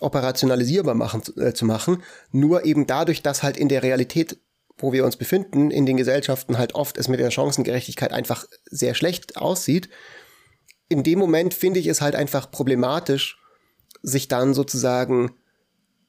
[0.00, 2.02] operationalisierbar machen, äh, zu machen.
[2.32, 4.38] Nur eben dadurch, dass halt in der Realität
[4.78, 8.94] wo wir uns befinden, in den Gesellschaften halt oft es mit der Chancengerechtigkeit einfach sehr
[8.94, 9.88] schlecht aussieht.
[10.88, 13.38] In dem Moment finde ich es halt einfach problematisch,
[14.02, 15.32] sich dann sozusagen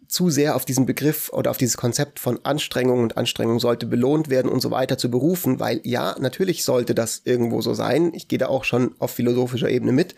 [0.07, 4.29] zu sehr auf diesen Begriff oder auf dieses Konzept von Anstrengung und Anstrengung sollte belohnt
[4.29, 8.11] werden und so weiter zu berufen, weil ja, natürlich sollte das irgendwo so sein.
[8.15, 10.15] Ich gehe da auch schon auf philosophischer Ebene mit.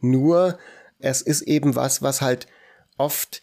[0.00, 0.58] Nur
[0.98, 2.46] es ist eben was, was halt
[2.96, 3.42] oft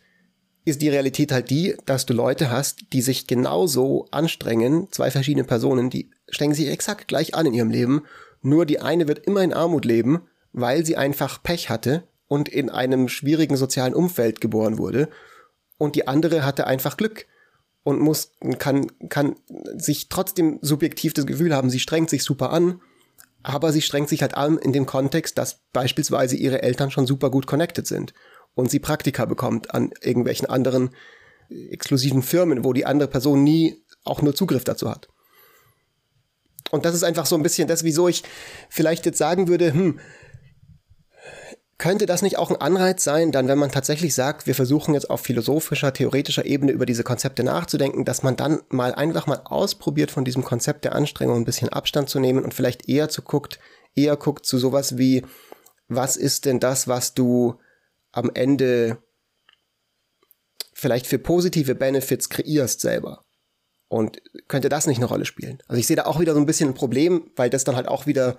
[0.65, 5.43] ist die Realität halt die, dass du Leute hast, die sich genauso anstrengen, zwei verschiedene
[5.43, 8.03] Personen, die strengen sich exakt gleich an in ihrem Leben,
[8.41, 10.21] nur die eine wird immer in Armut leben,
[10.53, 15.09] weil sie einfach Pech hatte und in einem schwierigen sozialen Umfeld geboren wurde,
[15.81, 17.25] und die andere hatte einfach Glück
[17.81, 19.35] und muss, kann, kann
[19.75, 22.79] sich trotzdem subjektiv das Gefühl haben, sie strengt sich super an,
[23.41, 27.31] aber sie strengt sich halt an in dem Kontext, dass beispielsweise ihre Eltern schon super
[27.31, 28.13] gut connected sind
[28.53, 30.91] und sie Praktika bekommt an irgendwelchen anderen
[31.49, 35.07] exklusiven Firmen, wo die andere Person nie auch nur Zugriff dazu hat.
[36.69, 38.21] und das ist einfach so ein bisschen das, wieso ich
[38.69, 39.99] vielleicht jetzt sagen würde, hm,
[41.81, 45.09] könnte das nicht auch ein Anreiz sein, dann wenn man tatsächlich sagt, wir versuchen jetzt
[45.09, 50.11] auf philosophischer, theoretischer Ebene über diese Konzepte nachzudenken, dass man dann mal einfach mal ausprobiert,
[50.11, 53.59] von diesem Konzept der Anstrengung ein bisschen Abstand zu nehmen und vielleicht eher zu guckt,
[53.95, 55.25] eher guckt zu sowas wie,
[55.87, 57.55] was ist denn das, was du
[58.11, 58.99] am Ende
[60.73, 63.25] vielleicht für positive Benefits kreierst selber?
[63.87, 65.63] Und könnte das nicht eine Rolle spielen?
[65.67, 67.87] Also ich sehe da auch wieder so ein bisschen ein Problem, weil das dann halt
[67.87, 68.37] auch wieder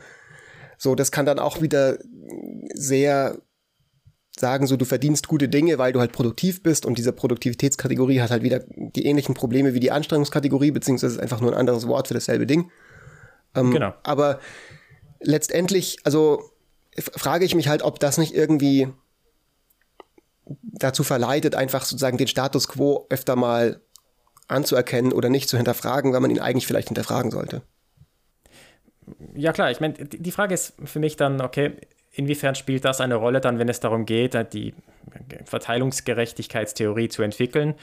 [0.83, 1.99] so, das kann dann auch wieder
[2.75, 3.39] sehr
[4.37, 8.33] sagen, so du verdienst gute Dinge, weil du halt produktiv bist und diese Produktivitätskategorie hat
[8.33, 12.09] halt wieder die ähnlichen Probleme wie die Anstrengungskategorie, beziehungsweise ist einfach nur ein anderes Wort
[12.09, 12.73] für dasselbe Ding.
[13.55, 13.95] Ähm, genau.
[14.03, 14.41] Aber
[15.21, 16.51] letztendlich, also
[16.99, 18.89] frage ich mich halt, ob das nicht irgendwie
[20.63, 23.81] dazu verleitet, einfach sozusagen den Status quo öfter mal
[24.49, 27.63] anzuerkennen oder nicht zu hinterfragen, wenn man ihn eigentlich vielleicht hinterfragen sollte.
[29.35, 31.73] Ja klar, ich meine, die Frage ist für mich dann, okay,
[32.13, 34.75] inwiefern spielt das eine Rolle dann, wenn es darum geht, die
[35.45, 37.75] Verteilungsgerechtigkeitstheorie zu entwickeln?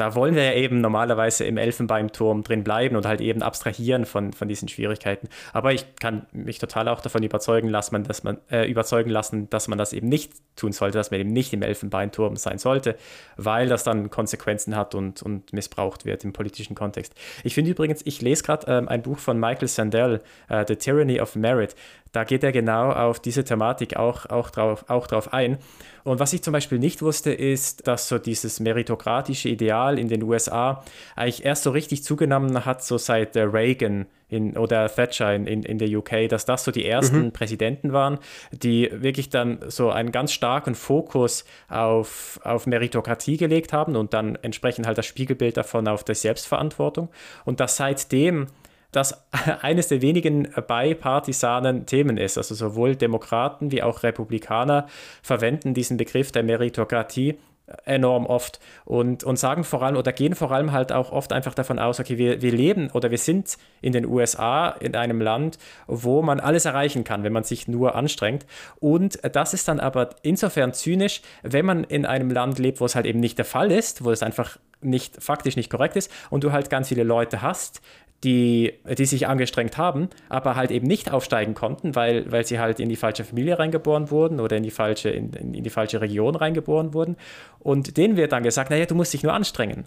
[0.00, 4.32] da wollen wir ja eben normalerweise im Elfenbeinturm drin bleiben und halt eben abstrahieren von,
[4.32, 5.28] von diesen Schwierigkeiten.
[5.52, 9.68] Aber ich kann mich total auch davon überzeugen lassen, dass man, äh, überzeugen lassen, dass
[9.68, 12.96] man das eben nicht tun sollte, dass man eben nicht im Elfenbeinturm sein sollte,
[13.36, 17.12] weil das dann Konsequenzen hat und, und missbraucht wird im politischen Kontext.
[17.44, 21.20] Ich finde übrigens, ich lese gerade ähm, ein Buch von Michael Sandel, äh, The Tyranny
[21.20, 21.76] of Merit.
[22.12, 25.58] Da geht er genau auf diese Thematik auch, auch, drauf, auch drauf ein.
[26.02, 30.22] Und was ich zum Beispiel nicht wusste, ist, dass so dieses meritokratische Ideal in den
[30.22, 30.84] USA
[31.16, 35.78] eigentlich erst so richtig zugenommen hat, so seit Reagan in, oder Thatcher in, in, in
[35.78, 37.32] der UK, dass das so die ersten mhm.
[37.32, 38.18] Präsidenten waren,
[38.52, 44.36] die wirklich dann so einen ganz starken Fokus auf, auf Meritokratie gelegt haben und dann
[44.36, 47.08] entsprechend halt das Spiegelbild davon auf der Selbstverantwortung.
[47.44, 48.46] Und dass seitdem
[48.92, 49.26] das
[49.62, 52.38] eines der wenigen bipartisanen Themen ist.
[52.38, 54.86] Also sowohl Demokraten wie auch Republikaner
[55.22, 57.38] verwenden diesen Begriff der Meritokratie
[57.84, 61.54] enorm oft und, und sagen vor allem oder gehen vor allem halt auch oft einfach
[61.54, 65.58] davon aus, okay, wir, wir leben oder wir sind in den USA in einem Land,
[65.86, 68.46] wo man alles erreichen kann, wenn man sich nur anstrengt.
[68.78, 72.94] Und das ist dann aber insofern zynisch, wenn man in einem Land lebt, wo es
[72.94, 76.42] halt eben nicht der Fall ist, wo es einfach nicht faktisch nicht korrekt ist und
[76.42, 77.82] du halt ganz viele Leute hast,
[78.24, 82.78] die, die sich angestrengt haben, aber halt eben nicht aufsteigen konnten, weil, weil sie halt
[82.78, 86.34] in die falsche Familie reingeboren wurden oder in die falsche, in, in die falsche Region
[86.34, 87.16] reingeboren wurden.
[87.58, 89.84] Und denen wird dann gesagt, naja, du musst dich nur anstrengen.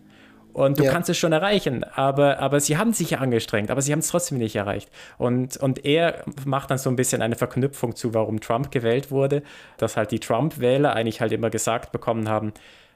[0.53, 0.91] Und du ja.
[0.91, 4.09] kannst es schon erreichen, aber, aber sie haben sich ja angestrengt, aber sie haben es
[4.09, 4.89] trotzdem nicht erreicht.
[5.17, 9.41] Und, und er macht dann so ein bisschen eine Verknüpfung zu, warum Trump gewählt wurde,
[9.77, 12.53] dass halt die Trump-Wähler eigentlich halt immer gesagt bekommen haben,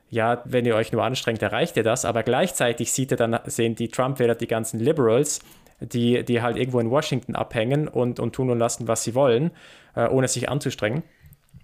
[0.10, 2.06] ja, wenn ihr euch nur anstrengt, erreicht ihr das.
[2.06, 5.40] Aber gleichzeitig sieht er dann, sehen die Trump-Wähler die ganzen Liberals,
[5.80, 9.52] die, die halt irgendwo in Washington abhängen und, und tun und lassen, was sie wollen,
[9.96, 11.04] äh, ohne sich anzustrengen.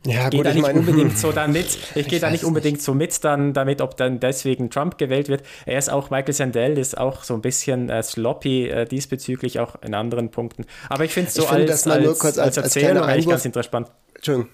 [0.06, 1.78] Ja, ich gehe da nicht meine, unbedingt so damit.
[1.96, 2.86] Ich gehe da nicht unbedingt nicht.
[2.86, 5.44] so mit dann damit, ob dann deswegen Trump gewählt wird.
[5.66, 9.82] Er ist auch, Michael Sandel ist auch so ein bisschen äh, sloppy äh, diesbezüglich, auch
[9.82, 10.66] in anderen Punkten.
[10.90, 13.92] Aber ich finde es so als, als, als, als Erzählung eigentlich ganz interessant.
[14.16, 14.50] Entschuldigung.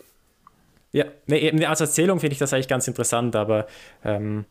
[0.91, 3.67] Ja, nee, als Erzählung finde ich das eigentlich ganz interessant, aber
[4.03, 4.45] ähm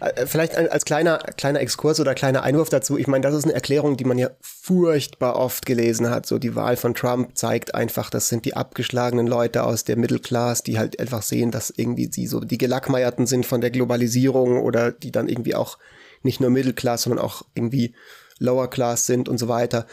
[0.00, 2.98] äh, Vielleicht als kleiner, kleiner Exkurs oder kleiner Einwurf dazu.
[2.98, 6.26] Ich meine, das ist eine Erklärung, die man ja furchtbar oft gelesen hat.
[6.26, 10.20] So die Wahl von Trump zeigt einfach, das sind die abgeschlagenen Leute aus der Middle
[10.20, 14.60] Class, die halt einfach sehen, dass irgendwie sie so die Gelackmeierten sind von der Globalisierung
[14.60, 15.78] oder die dann irgendwie auch
[16.22, 17.94] nicht nur Middle Class, sondern auch irgendwie
[18.38, 19.86] Lower Class sind und so weiter.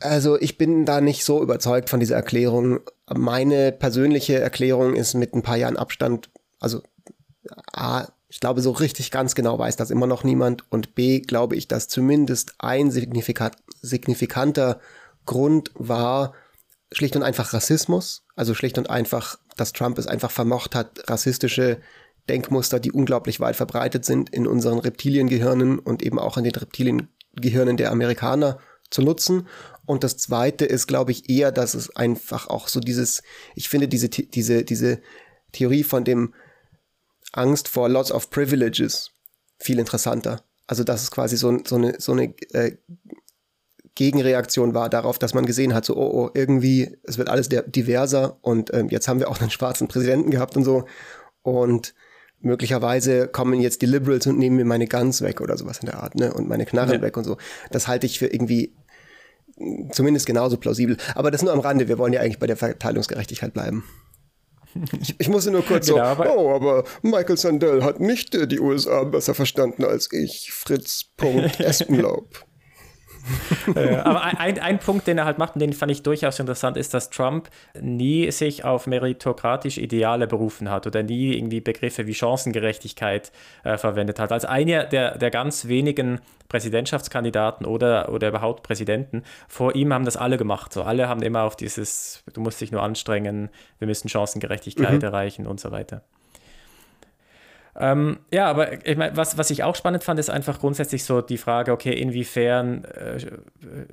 [0.00, 2.80] Also ich bin da nicht so überzeugt von dieser Erklärung.
[3.08, 6.82] Meine persönliche Erklärung ist mit ein paar Jahren Abstand, also
[7.72, 10.70] A, ich glaube, so richtig ganz genau weiß das immer noch niemand.
[10.70, 14.80] Und B, glaube ich, dass zumindest ein signifikant, signifikanter
[15.26, 16.34] Grund war
[16.92, 18.24] schlicht und einfach Rassismus.
[18.36, 21.80] Also schlicht und einfach, dass Trump es einfach vermocht hat, rassistische
[22.28, 27.76] Denkmuster, die unglaublich weit verbreitet sind in unseren Reptiliengehirnen und eben auch in den Reptiliengehirnen
[27.76, 28.58] der Amerikaner
[28.90, 29.46] zu nutzen.
[29.86, 33.22] Und das zweite ist, glaube ich, eher, dass es einfach auch so dieses,
[33.54, 35.00] ich finde diese, diese, diese
[35.52, 36.34] Theorie von dem
[37.32, 39.12] Angst vor Lots of Privileges
[39.58, 40.42] viel interessanter.
[40.66, 42.76] Also, dass es quasi so, so eine, so eine äh,
[43.94, 48.38] Gegenreaktion war darauf, dass man gesehen hat, so, oh, oh, irgendwie, es wird alles diverser
[48.42, 50.84] und ähm, jetzt haben wir auch einen schwarzen Präsidenten gehabt und so.
[51.42, 51.94] Und
[52.40, 56.02] möglicherweise kommen jetzt die Liberals und nehmen mir meine Guns weg oder sowas in der
[56.02, 56.32] Art, ne?
[56.32, 57.02] Und meine Knarren ja.
[57.02, 57.36] weg und so.
[57.70, 58.72] Das halte ich für irgendwie
[59.92, 60.96] zumindest genauso plausibel.
[61.14, 61.88] Aber das nur am Rande.
[61.88, 63.84] Wir wollen ja eigentlich bei der Verteilungsgerechtigkeit bleiben.
[65.00, 68.46] Ich, ich musste nur kurz genau, so, aber oh, aber Michael Sandel hat nicht äh,
[68.46, 71.06] die USA besser verstanden als ich, Fritz.
[71.58, 72.46] Espenlaub.
[74.04, 76.94] aber ein, ein Punkt, den er halt macht und den fand ich durchaus interessant, ist,
[76.94, 77.48] dass Trump
[77.80, 83.32] nie sich auf meritokratische Ideale berufen hat oder nie irgendwie Begriffe wie Chancengerechtigkeit
[83.64, 84.32] äh, verwendet hat.
[84.32, 90.16] Als einer der, der ganz wenigen Präsidentschaftskandidaten oder, oder überhaupt Präsidenten vor ihm haben das
[90.16, 90.72] alle gemacht.
[90.72, 95.04] So alle haben immer auf dieses, du musst dich nur anstrengen, wir müssen Chancengerechtigkeit mhm.
[95.04, 96.02] erreichen und so weiter.
[97.78, 101.20] Ähm, ja, aber ich meine, was, was ich auch spannend fand, ist einfach grundsätzlich so
[101.20, 103.18] die Frage, okay, inwiefern äh,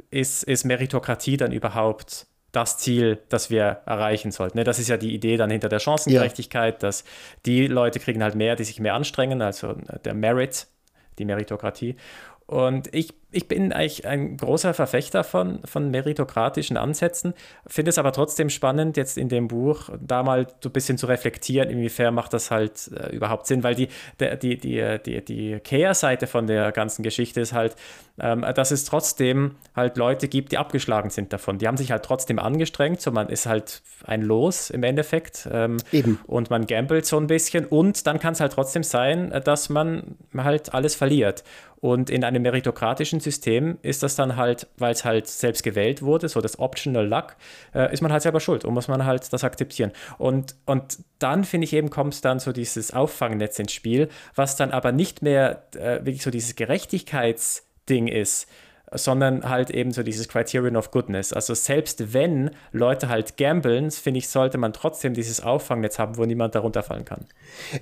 [0.09, 4.57] ist, ist Meritokratie dann überhaupt das Ziel, das wir erreichen sollten.
[4.57, 4.63] Ne?
[4.63, 6.79] Das ist ja die Idee dann hinter der Chancengerechtigkeit, ja.
[6.79, 7.03] dass
[7.45, 9.75] die Leute kriegen halt mehr, die sich mehr anstrengen, also
[10.05, 10.67] der Merit,
[11.19, 11.97] die Meritokratie.
[12.47, 17.35] Und ich, ich bin eigentlich ein großer Verfechter von, von meritokratischen Ansätzen,
[17.67, 21.05] finde es aber trotzdem spannend, jetzt in dem Buch da mal so ein bisschen zu
[21.05, 26.25] reflektieren, inwiefern macht das halt äh, überhaupt Sinn, weil die, die, die, die, die Kehrseite
[26.25, 27.75] von der ganzen Geschichte ist halt,
[28.19, 31.59] ähm, dass es trotzdem halt Leute gibt, die abgeschlagen sind davon.
[31.59, 35.47] Die haben sich halt trotzdem angestrengt, so man ist halt ein Los im Endeffekt.
[35.51, 36.19] Ähm, Eben.
[36.25, 40.15] Und man gambelt so ein bisschen und dann kann es halt trotzdem sein, dass man
[40.35, 41.43] halt alles verliert.
[41.79, 46.27] Und in einem meritokratischen System ist das dann halt, weil es halt selbst gewählt wurde,
[46.27, 47.35] so das Optional Luck,
[47.73, 49.91] äh, ist man halt selber schuld und muss man halt das akzeptieren.
[50.17, 54.71] Und, und dann, finde ich eben, kommt dann so dieses Auffangnetz ins Spiel, was dann
[54.71, 56.55] aber nicht mehr äh, wirklich so dieses
[57.87, 58.47] Gerechtigkeitsding ist,
[58.93, 61.33] sondern halt eben so dieses Criterion of Goodness.
[61.33, 66.23] Also selbst wenn Leute halt gambeln, finde ich, sollte man trotzdem dieses Auffangnetz haben, wo
[66.23, 67.25] niemand darunter fallen kann.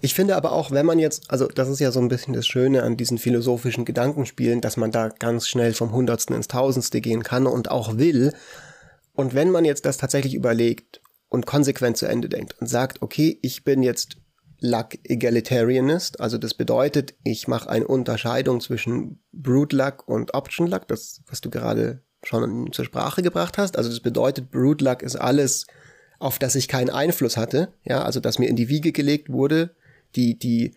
[0.02, 2.48] Ich finde aber auch, wenn man jetzt, also das ist ja so ein bisschen das
[2.48, 7.22] Schöne an diesen philosophischen Gedankenspielen, dass man da ganz schnell vom Hundertsten ins Tausendste gehen
[7.22, 8.34] kann und auch will.
[9.14, 13.38] Und wenn man jetzt das tatsächlich überlegt und konsequent zu Ende denkt und sagt, okay,
[13.44, 14.18] ich bin jetzt
[14.60, 16.20] Luck Egalitarianist.
[16.20, 21.42] Also das bedeutet, ich mache eine Unterscheidung zwischen Brute Luck und Option Luck, das, was
[21.42, 23.78] du gerade schon zur Sprache gebracht hast.
[23.78, 25.68] Also das bedeutet, Brute Luck ist alles,
[26.20, 27.74] auf das ich keinen Einfluss hatte.
[27.84, 29.76] Ja, also das mir in die Wiege gelegt wurde,
[30.16, 30.74] die, die,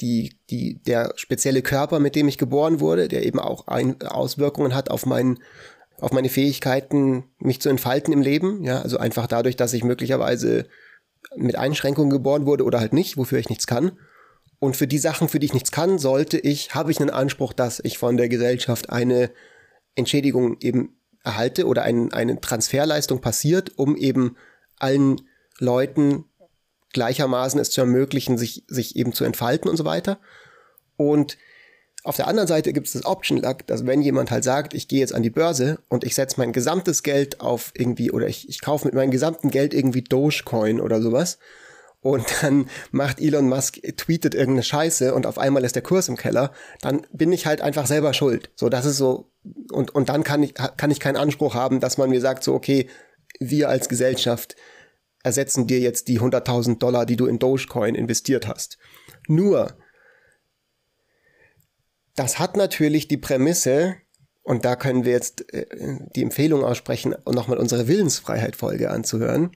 [0.00, 4.74] die, die, der spezielle Körper, mit dem ich geboren wurde, der eben auch ein, Auswirkungen
[4.74, 5.38] hat auf meinen
[5.98, 8.62] auf meine Fähigkeiten, mich zu entfalten im Leben.
[8.62, 10.66] Ja, also einfach dadurch, dass ich möglicherweise
[11.36, 13.92] mit Einschränkungen geboren wurde oder halt nicht, wofür ich nichts kann.
[14.58, 17.52] Und für die Sachen, für die ich nichts kann, sollte ich, habe ich einen Anspruch,
[17.52, 19.30] dass ich von der Gesellschaft eine
[19.94, 24.36] Entschädigung eben erhalte oder ein, eine Transferleistung passiert, um eben
[24.78, 25.20] allen
[25.58, 26.24] Leuten
[26.92, 30.18] gleichermaßen es zu ermöglichen, sich, sich eben zu entfalten und so weiter.
[30.96, 31.36] Und
[32.06, 34.88] auf der anderen Seite gibt es das Option Luck, dass wenn jemand halt sagt, ich
[34.88, 38.48] gehe jetzt an die Börse und ich setze mein gesamtes Geld auf irgendwie oder ich,
[38.48, 41.38] ich kaufe mit meinem gesamten Geld irgendwie Dogecoin oder sowas
[42.00, 46.16] und dann macht Elon Musk, tweetet irgendeine Scheiße und auf einmal ist der Kurs im
[46.16, 48.50] Keller, dann bin ich halt einfach selber schuld.
[48.54, 49.32] So, das ist so,
[49.72, 52.54] und, und dann kann ich, kann ich keinen Anspruch haben, dass man mir sagt, so,
[52.54, 52.88] okay,
[53.40, 54.54] wir als Gesellschaft
[55.24, 58.78] ersetzen dir jetzt die 100.000 Dollar, die du in Dogecoin investiert hast.
[59.26, 59.76] Nur,
[62.16, 63.96] das hat natürlich die Prämisse,
[64.42, 65.66] und da können wir jetzt äh,
[66.14, 69.52] die Empfehlung aussprechen, nochmal unsere Willensfreiheit-Folge anzuhören,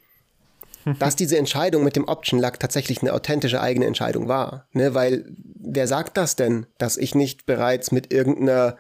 [0.98, 4.68] dass diese Entscheidung mit dem Option Luck tatsächlich eine authentische eigene Entscheidung war.
[4.72, 4.94] Ne?
[4.94, 8.76] Weil wer sagt das denn, dass ich nicht bereits mit irgendeiner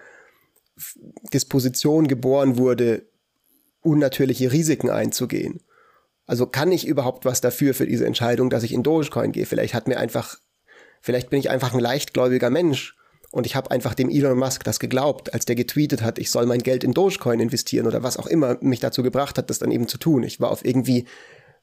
[1.32, 3.06] Disposition geboren wurde,
[3.82, 5.62] unnatürliche Risiken einzugehen?
[6.26, 9.46] Also kann ich überhaupt was dafür für diese Entscheidung, dass ich in Dogecoin gehe?
[9.46, 10.38] Vielleicht hat mir einfach,
[11.00, 12.94] vielleicht bin ich einfach ein leichtgläubiger Mensch
[13.32, 16.46] und ich habe einfach dem Elon Musk das geglaubt, als der getweetet hat, ich soll
[16.46, 19.70] mein Geld in Dogecoin investieren oder was auch immer mich dazu gebracht hat, das dann
[19.70, 20.22] eben zu tun.
[20.24, 21.06] Ich war auf irgendwie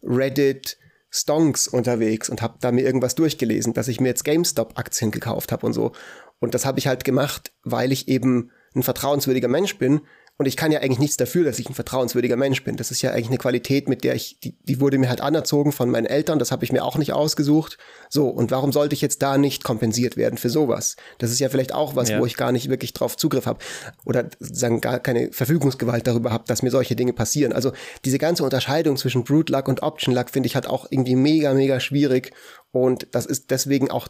[0.02, 0.78] Reddit
[1.10, 5.66] Stonks unterwegs und habe da mir irgendwas durchgelesen, dass ich mir jetzt GameStop-Aktien gekauft habe
[5.66, 5.92] und so.
[6.40, 10.02] Und das habe ich halt gemacht, weil ich eben ein vertrauenswürdiger Mensch bin
[10.40, 12.78] und ich kann ja eigentlich nichts dafür, dass ich ein vertrauenswürdiger Mensch bin.
[12.78, 15.72] Das ist ja eigentlich eine Qualität, mit der ich, die, die wurde mir halt anerzogen
[15.72, 17.80] von meinen Eltern, das habe ich mir auch nicht ausgesucht.
[18.10, 20.96] So, und warum sollte ich jetzt da nicht kompensiert werden für sowas?
[21.18, 22.20] Das ist ja vielleicht auch was, ja.
[22.20, 23.60] wo ich gar nicht wirklich drauf Zugriff habe
[24.06, 27.52] oder sagen gar keine Verfügungsgewalt darüber habe, dass mir solche Dinge passieren.
[27.52, 27.72] Also
[28.06, 31.56] diese ganze Unterscheidung zwischen Brute Luck und Option Luck finde ich halt auch irgendwie mega,
[31.56, 32.32] mega schwierig.
[32.72, 34.08] Und das ist deswegen auch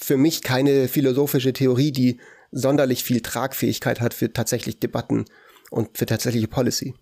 [0.00, 2.18] für mich keine philosophische Theorie, die
[2.50, 5.26] sonderlich viel Tragfähigkeit hat für tatsächlich Debatten
[5.70, 6.94] und für tatsächliche Policy.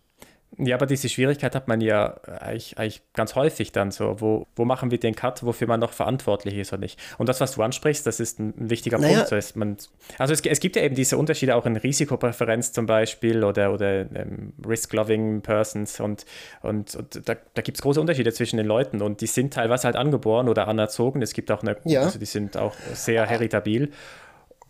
[0.59, 4.21] Ja, aber diese Schwierigkeit hat man ja eigentlich, eigentlich, ganz häufig dann so.
[4.21, 6.99] Wo, wo machen wir den Cut, wofür man noch verantwortlich ist oder nicht?
[7.19, 9.17] Und das, was du ansprichst, das ist ein, ein wichtiger naja.
[9.17, 9.29] Punkt.
[9.29, 9.77] So ist man,
[10.17, 14.11] also es, es, gibt ja eben diese Unterschiede auch in Risikopräferenz zum Beispiel oder, oder
[14.15, 16.25] ähm, Risk-Loving Persons und,
[16.63, 19.85] und, und da, da gibt es große Unterschiede zwischen den Leuten und die sind teilweise
[19.85, 21.21] halt angeboren oder anerzogen.
[21.21, 22.03] Es gibt auch eine, ja.
[22.03, 23.91] also die sind auch sehr heritabil.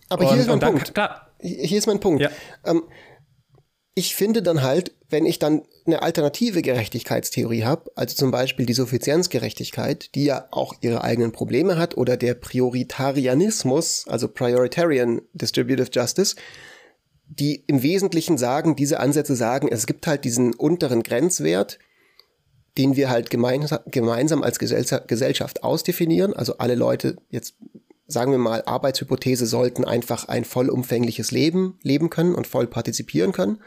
[0.08, 0.94] Aber und, hier ist mein Punkt.
[0.94, 1.28] Klar.
[1.38, 2.22] Hier ist mein Punkt.
[2.22, 2.30] Ja.
[2.64, 2.82] Ähm,
[3.98, 8.74] ich finde dann halt, wenn ich dann eine alternative Gerechtigkeitstheorie habe, also zum Beispiel die
[8.74, 16.36] Suffizienzgerechtigkeit, die ja auch ihre eigenen Probleme hat, oder der Prioritarianismus, also Prioritarian Distributive Justice,
[17.26, 21.78] die im Wesentlichen sagen, diese Ansätze sagen, es gibt halt diesen unteren Grenzwert,
[22.76, 26.34] den wir halt gemeinsam, als Gesellschaft ausdefinieren.
[26.34, 27.54] Also alle Leute, jetzt
[28.06, 33.60] sagen wir mal, Arbeitshypothese sollten einfach ein vollumfängliches Leben leben können und voll partizipieren können.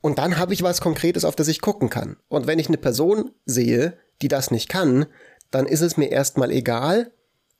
[0.00, 2.16] Und dann habe ich was Konkretes, auf das ich gucken kann.
[2.28, 5.06] Und wenn ich eine Person sehe, die das nicht kann,
[5.50, 7.10] dann ist es mir erstmal egal,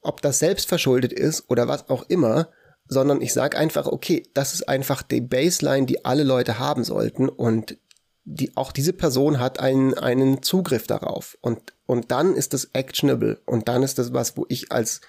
[0.02, 2.48] ob das selbst verschuldet ist oder was auch immer,
[2.86, 7.28] sondern ich sage einfach, okay, das ist einfach die Baseline, die alle Leute haben sollten
[7.28, 7.78] und
[8.24, 11.38] die, auch diese Person hat einen, einen Zugriff darauf.
[11.40, 15.00] Und, und dann ist das actionable und dann ist das was, wo ich als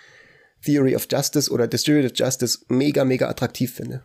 [0.66, 4.04] Theory of Justice oder Distributed Justice mega, mega attraktiv finde.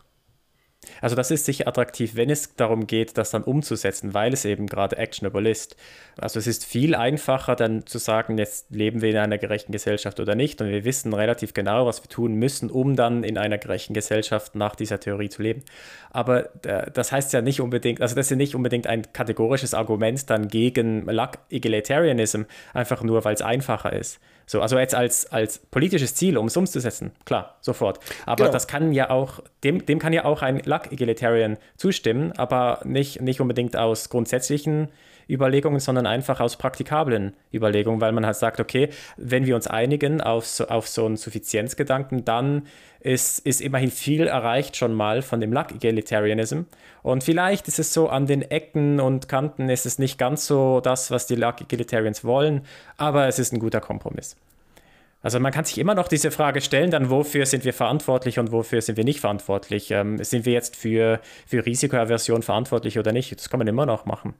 [0.99, 4.65] Also das ist sicher attraktiv, wenn es darum geht, das dann umzusetzen, weil es eben
[4.65, 5.75] gerade actionable ist.
[6.17, 10.19] Also es ist viel einfacher dann zu sagen, jetzt leben wir in einer gerechten Gesellschaft
[10.19, 13.59] oder nicht und wir wissen relativ genau, was wir tun müssen, um dann in einer
[13.59, 15.63] gerechten Gesellschaft nach dieser Theorie zu leben.
[16.09, 19.75] Aber äh, das heißt ja nicht unbedingt, also das ist ja nicht unbedingt ein kategorisches
[19.75, 24.19] Argument dann gegen Luck Egalitarianism, einfach nur, weil es einfacher ist.
[24.51, 28.01] So, also jetzt als, als politisches Ziel, um es umzusetzen, klar, sofort.
[28.25, 28.51] Aber genau.
[28.51, 33.41] das kann ja auch, dem, dem kann ja auch ein Luck-Egalitarian zustimmen, aber nicht, nicht
[33.41, 34.87] unbedingt aus grundsätzlichen
[35.29, 40.21] Überlegungen, sondern einfach aus praktikablen Überlegungen, weil man halt sagt, okay, wenn wir uns einigen
[40.21, 42.67] auf so, auf so einen Suffizienzgedanken, dann
[42.99, 46.61] ist, ist immerhin viel erreicht schon mal von dem Luck-Egalitarianism.
[47.01, 50.81] Und vielleicht ist es so an den Ecken und Kanten ist es nicht ganz so
[50.81, 52.61] das, was die Luck-Egalitarians wollen,
[52.97, 54.35] aber es ist ein guter Kompromiss.
[55.21, 58.51] Also man kann sich immer noch diese Frage stellen, dann wofür sind wir verantwortlich und
[58.51, 59.91] wofür sind wir nicht verantwortlich?
[59.91, 63.37] Ähm, sind wir jetzt für, für Risikoaversion verantwortlich oder nicht?
[63.37, 64.33] Das kann man immer noch machen.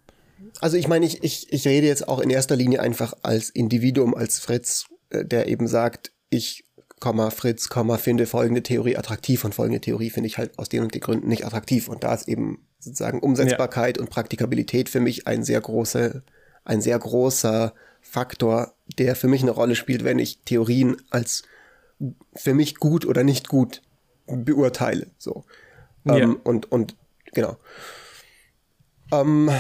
[0.59, 4.15] Also ich meine, ich, ich, ich rede jetzt auch in erster Linie einfach als Individuum,
[4.15, 6.65] als Fritz, äh, der eben sagt, ich,
[7.31, 11.01] Fritz, finde folgende Theorie attraktiv und folgende Theorie finde ich halt aus den und den
[11.01, 11.89] Gründen nicht attraktiv.
[11.89, 14.03] Und da ist eben sozusagen Umsetzbarkeit ja.
[14.03, 16.21] und Praktikabilität für mich ein sehr großer,
[16.63, 21.43] ein sehr großer Faktor, der für mich eine Rolle spielt, wenn ich Theorien als
[22.35, 23.81] für mich gut oder nicht gut
[24.25, 25.07] beurteile.
[25.17, 25.45] So.
[26.03, 26.17] Ja.
[26.17, 26.95] Ähm, und, und
[27.33, 27.57] genau.
[29.11, 29.51] Ähm,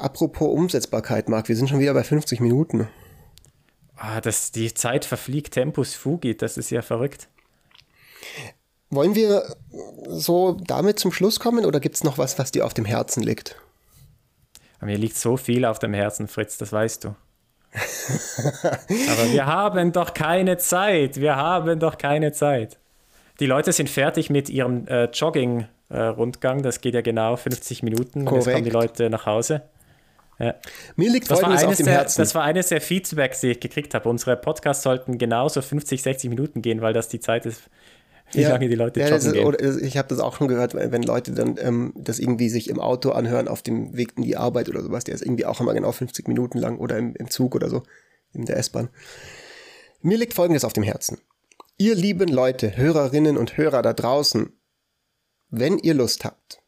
[0.00, 2.88] apropos Umsetzbarkeit, Marc, wir sind schon wieder bei 50 Minuten.
[3.96, 7.28] Ah, das, die Zeit verfliegt Tempus Fugit, das ist ja verrückt.
[8.90, 9.54] Wollen wir
[10.08, 13.22] so damit zum Schluss kommen oder gibt es noch was, was dir auf dem Herzen
[13.22, 13.56] liegt?
[14.80, 17.16] Mir liegt so viel auf dem Herzen, Fritz, das weißt du.
[17.74, 21.20] Aber wir haben doch keine Zeit.
[21.20, 22.78] Wir haben doch keine Zeit.
[23.40, 26.60] Die Leute sind fertig mit ihrem äh, Jogging-Rundgang.
[26.60, 28.24] Äh, das geht ja genau 50 Minuten.
[28.24, 28.46] Korrekt.
[28.46, 29.62] Jetzt kommen die Leute nach Hause.
[30.38, 30.54] Ja.
[30.96, 32.20] Mir liegt das Folgendes auf dem der, Herzen.
[32.20, 34.08] Das war eines der Feedbacks, die ich gekriegt habe.
[34.08, 37.62] Unsere Podcasts sollten genauso 50, 60 Minuten gehen, weil das die Zeit ist,
[38.32, 39.84] wie ja, lange die Leute ja, joggen gehen.
[39.84, 43.10] Ich habe das auch schon gehört, wenn Leute dann ähm, das irgendwie sich im Auto
[43.10, 45.04] anhören auf dem Weg in die Arbeit oder sowas.
[45.04, 47.82] Der ist irgendwie auch immer genau 50 Minuten lang oder im, im Zug oder so,
[48.32, 48.88] in der S-Bahn.
[50.02, 51.18] Mir liegt Folgendes auf dem Herzen.
[51.76, 54.52] Ihr lieben Leute, Hörerinnen und Hörer da draußen,
[55.50, 56.62] wenn ihr Lust habt,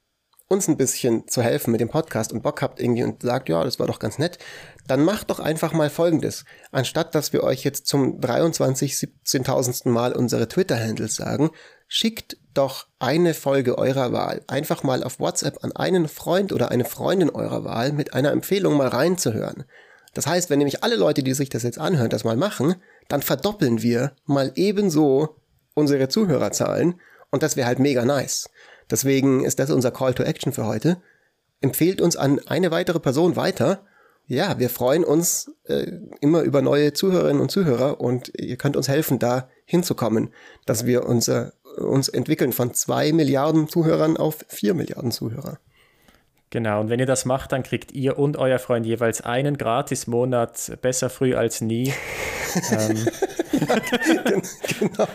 [0.49, 3.64] uns ein bisschen zu helfen mit dem Podcast und Bock habt irgendwie und sagt, ja,
[3.64, 4.38] das war doch ganz nett,
[4.86, 6.44] dann macht doch einfach mal Folgendes.
[6.70, 9.88] Anstatt dass wir euch jetzt zum 23, 17.000.
[9.88, 11.51] Mal unsere Twitter-Handles sagen,
[11.88, 16.84] schickt doch eine Folge eurer Wahl einfach mal auf WhatsApp an einen Freund oder eine
[16.84, 19.64] Freundin eurer Wahl mit einer Empfehlung mal reinzuhören.
[20.14, 22.76] Das heißt, wenn nämlich alle Leute, die sich das jetzt anhören, das mal machen,
[23.09, 25.36] dann verdoppeln wir mal ebenso
[25.74, 28.49] unsere Zuhörerzahlen und das wäre halt mega nice.
[28.91, 30.99] Deswegen ist das unser Call to Action für heute.
[31.61, 33.80] Empfehlt uns an eine weitere Person weiter.
[34.26, 38.89] Ja, wir freuen uns äh, immer über neue Zuhörerinnen und Zuhörer und ihr könnt uns
[38.89, 40.30] helfen, da hinzukommen,
[40.64, 45.59] dass wir unser, uns entwickeln von zwei Milliarden Zuhörern auf vier Milliarden Zuhörer.
[46.57, 50.78] Genau, und wenn ihr das macht, dann kriegt ihr und euer Freund jeweils einen Gratis-Monat
[50.80, 51.92] besser früh als nie.
[52.70, 52.96] ähm.
[54.78, 55.07] genau,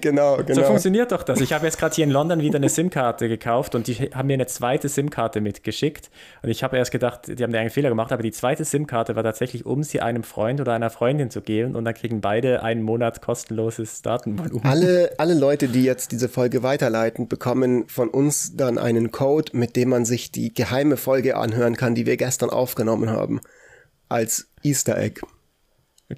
[0.00, 0.54] genau, genau.
[0.54, 1.40] So funktioniert doch das.
[1.40, 4.34] Ich habe jetzt gerade hier in London wieder eine SIM-Karte gekauft und die haben mir
[4.34, 6.10] eine zweite SIM-Karte mitgeschickt.
[6.42, 9.22] Und ich habe erst gedacht, die haben einen Fehler gemacht, aber die zweite SIM-Karte war
[9.22, 11.76] tatsächlich, um sie einem Freund oder einer Freundin zu geben.
[11.76, 14.64] Und dann kriegen beide einen Monat kostenloses Datenvolumen.
[14.64, 19.76] Alle, alle Leute, die jetzt diese Folge weiterleiten, bekommen von uns dann einen Code, mit
[19.76, 23.40] dem man sich die geheime geheime Folge anhören kann, die wir gestern aufgenommen haben.
[24.08, 25.20] Als Easter Egg.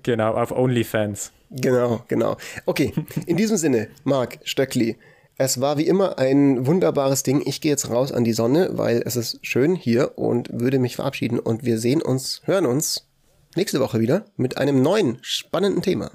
[0.03, 1.33] Genau, auf OnlyFans.
[1.51, 2.37] Genau, genau.
[2.67, 2.93] Okay,
[3.27, 4.97] in diesem Sinne, Marc Stöckli,
[5.39, 7.43] Es war wie immer ein wunderbares Ding.
[7.47, 10.97] Ich gehe jetzt raus an die Sonne, weil es ist schön hier und würde mich
[10.97, 11.39] verabschieden.
[11.39, 13.07] Und wir sehen uns, hören uns
[13.55, 16.11] nächste Woche wieder mit einem neuen spannenden Thema.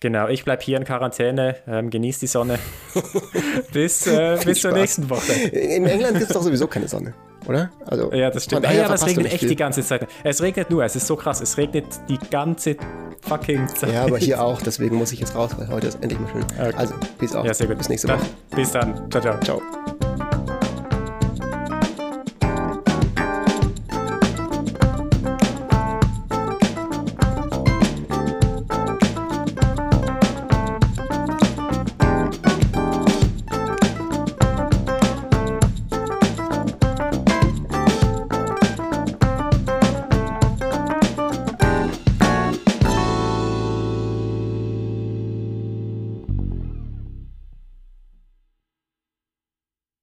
[0.00, 2.60] Genau, ich bleibe hier in Quarantäne, ähm, genieße die Sonne
[3.72, 5.32] bis, äh, bis zur nächsten Woche.
[5.32, 7.14] In England gibt es doch sowieso keine Sonne,
[7.46, 7.70] oder?
[7.86, 8.64] Also, ja, das stimmt.
[8.64, 9.48] Ja, ja, aber es regnet echt viel.
[9.48, 10.06] die ganze Zeit.
[10.24, 12.76] Es regnet nur, es ist so krass, es regnet die ganze
[13.22, 13.92] fucking Zeit.
[13.92, 16.44] Ja, aber hier auch, deswegen muss ich jetzt raus, weil heute ist endlich mal schön.
[16.44, 16.74] Okay.
[16.76, 17.46] Also, peace out.
[17.46, 17.78] Ja, sehr gut.
[17.78, 18.26] Bis nächste Woche.
[18.54, 19.10] Bis dann.
[19.10, 19.40] Ciao, ciao.
[19.40, 19.62] Ciao.